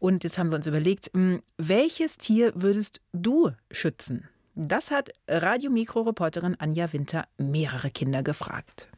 Und 0.00 0.24
jetzt 0.24 0.36
haben 0.36 0.50
wir 0.50 0.56
uns 0.56 0.66
überlegt, 0.66 1.10
hm, 1.14 1.42
welches 1.58 2.18
Tier 2.18 2.52
würdest 2.56 3.00
du 3.12 3.52
schützen? 3.70 4.28
Das 4.58 4.90
hat 4.90 5.10
Radiomikro-Reporterin 5.28 6.56
Anja 6.58 6.90
Winter 6.90 7.26
mehrere 7.36 7.90
Kinder 7.90 8.22
gefragt. 8.22 8.88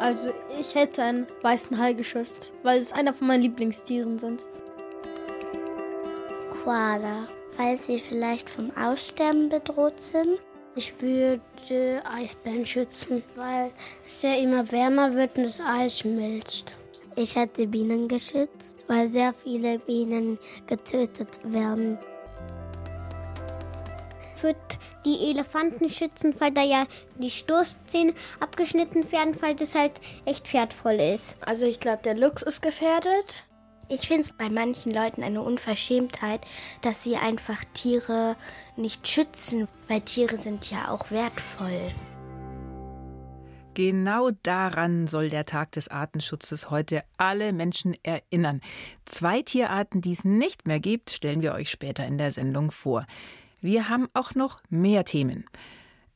Also 0.00 0.32
ich 0.58 0.74
hätte 0.74 1.02
einen 1.02 1.26
weißen 1.42 1.78
Hai 1.78 1.92
geschützt, 1.92 2.54
weil 2.62 2.80
es 2.80 2.94
einer 2.94 3.12
von 3.12 3.26
meinen 3.26 3.42
Lieblingstieren 3.42 4.18
sind. 4.18 4.48
Koala, 6.64 7.28
weil 7.58 7.76
sie 7.76 7.98
vielleicht 7.98 8.48
vom 8.48 8.74
Aussterben 8.78 9.50
bedroht 9.50 10.00
sind. 10.00 10.38
Ich 10.74 10.94
würde 11.02 12.02
Eisbären 12.06 12.64
schützen, 12.64 13.22
weil 13.36 13.72
es 14.06 14.22
ja 14.22 14.34
immer 14.36 14.72
wärmer 14.72 15.14
wird 15.14 15.36
und 15.36 15.44
das 15.44 15.60
Eis 15.60 15.98
schmilzt. 15.98 16.74
Ich 17.14 17.36
hätte 17.36 17.66
Bienen 17.66 18.08
geschützt, 18.08 18.78
weil 18.88 19.06
sehr 19.06 19.34
viele 19.34 19.78
Bienen 19.80 20.38
getötet 20.66 21.40
werden 21.44 21.98
würde 24.44 24.60
die 25.04 25.30
Elefanten 25.30 25.90
schützen, 25.90 26.36
weil 26.38 26.52
da 26.52 26.62
ja 26.62 26.86
die 27.16 27.30
Stoßzähne 27.30 28.14
abgeschnitten 28.38 29.10
werden, 29.10 29.36
weil 29.42 29.56
das 29.56 29.74
halt 29.74 30.00
echt 30.24 30.52
wertvoll 30.52 31.00
ist. 31.00 31.36
Also 31.40 31.66
ich 31.66 31.80
glaube, 31.80 32.02
der 32.04 32.14
Luchs 32.14 32.42
ist 32.42 32.62
gefährdet. 32.62 33.44
Ich 33.88 34.06
finde 34.06 34.22
es 34.22 34.32
bei 34.32 34.48
manchen 34.48 34.92
Leuten 34.92 35.22
eine 35.22 35.42
Unverschämtheit, 35.42 36.40
dass 36.80 37.04
sie 37.04 37.16
einfach 37.16 37.64
Tiere 37.74 38.36
nicht 38.76 39.06
schützen, 39.08 39.68
weil 39.88 40.00
Tiere 40.00 40.38
sind 40.38 40.70
ja 40.70 40.88
auch 40.90 41.10
wertvoll. 41.10 41.92
Genau 43.74 44.30
daran 44.44 45.08
soll 45.08 45.30
der 45.30 45.46
Tag 45.46 45.72
des 45.72 45.88
Artenschutzes 45.88 46.70
heute 46.70 47.02
alle 47.16 47.52
Menschen 47.52 47.96
erinnern. 48.04 48.60
Zwei 49.04 49.42
Tierarten, 49.42 50.00
die 50.00 50.12
es 50.12 50.24
nicht 50.24 50.68
mehr 50.68 50.78
gibt, 50.78 51.10
stellen 51.10 51.42
wir 51.42 51.54
euch 51.54 51.70
später 51.70 52.06
in 52.06 52.16
der 52.16 52.30
Sendung 52.30 52.70
vor. 52.70 53.04
Wir 53.64 53.88
haben 53.88 54.10
auch 54.12 54.34
noch 54.34 54.60
mehr 54.68 55.06
Themen. 55.06 55.46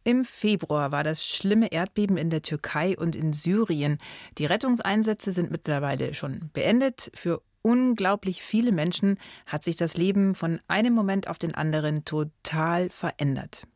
Im 0.05 0.27
Februar 0.27 0.93
war 0.93 1.03
das 1.03 1.27
schlimme 1.27 1.73
Erdbeben 1.73 2.19
in 2.19 2.29
der 2.29 2.43
Türkei 2.43 2.95
und 2.95 3.17
in 3.17 3.33
Syrien. 3.33 3.97
Die 4.37 4.45
Rettungseinsätze 4.45 5.33
sind 5.33 5.51
mittlerweile 5.51 6.13
schon 6.13 6.51
beendet. 6.53 7.11
Für 7.15 7.41
unglaublich 7.63 8.43
viele 8.43 8.71
Menschen 8.71 9.19
hat 9.47 9.65
sich 9.65 9.77
das 9.77 9.97
Leben 9.97 10.35
von 10.35 10.61
einem 10.69 10.93
Moment 10.93 11.27
auf 11.27 11.39
den 11.39 11.55
anderen 11.55 12.05
total 12.05 12.91
verändert. 12.91 13.67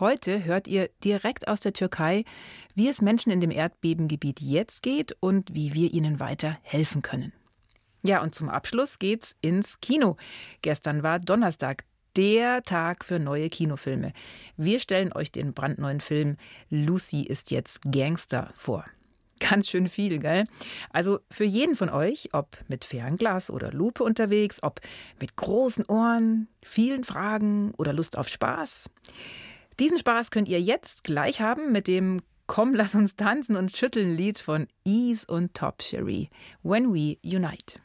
Heute 0.00 0.46
hört 0.46 0.66
ihr 0.66 0.88
direkt 1.04 1.48
aus 1.48 1.60
der 1.60 1.74
Türkei, 1.74 2.24
wie 2.74 2.88
es 2.88 3.02
Menschen 3.02 3.30
in 3.30 3.42
dem 3.42 3.50
Erdbebengebiet 3.50 4.40
jetzt 4.40 4.82
geht 4.82 5.14
und 5.20 5.54
wie 5.54 5.74
wir 5.74 5.92
ihnen 5.92 6.18
weiter 6.18 6.56
helfen 6.62 7.02
können. 7.02 7.34
Ja, 8.02 8.22
und 8.22 8.34
zum 8.34 8.48
Abschluss 8.48 8.98
geht's 8.98 9.36
ins 9.42 9.80
Kino. 9.80 10.16
Gestern 10.62 11.02
war 11.02 11.20
Donnerstag, 11.20 11.84
der 12.16 12.62
Tag 12.62 13.04
für 13.04 13.18
neue 13.18 13.48
Kinofilme. 13.48 14.12
Wir 14.56 14.78
stellen 14.78 15.12
euch 15.12 15.32
den 15.32 15.54
brandneuen 15.54 16.00
Film 16.00 16.36
Lucy 16.70 17.22
ist 17.22 17.50
jetzt 17.50 17.80
Gangster 17.90 18.52
vor. 18.56 18.84
Ganz 19.40 19.68
schön 19.68 19.88
viel, 19.88 20.18
gell? 20.18 20.44
Also 20.90 21.18
für 21.30 21.44
jeden 21.44 21.74
von 21.74 21.88
euch, 21.88 22.28
ob 22.32 22.56
mit 22.68 22.84
Fernglas 22.84 23.50
oder 23.50 23.72
Lupe 23.72 24.04
unterwegs, 24.04 24.62
ob 24.62 24.80
mit 25.20 25.34
großen 25.34 25.84
Ohren, 25.86 26.48
vielen 26.62 27.02
Fragen 27.02 27.72
oder 27.76 27.92
Lust 27.92 28.16
auf 28.16 28.28
Spaß. 28.28 28.88
Diesen 29.80 29.98
Spaß 29.98 30.30
könnt 30.30 30.48
ihr 30.48 30.60
jetzt 30.60 31.02
gleich 31.02 31.40
haben 31.40 31.72
mit 31.72 31.88
dem 31.88 32.20
Komm, 32.46 32.74
lass 32.74 32.94
uns 32.94 33.16
tanzen 33.16 33.56
und 33.56 33.74
schütteln 33.74 34.16
Lied 34.16 34.38
von 34.38 34.68
Ease 34.84 35.26
und 35.26 35.54
Top 35.54 35.82
Sherry. 35.82 36.28
When 36.62 36.92
We 36.92 37.16
Unite. 37.24 37.80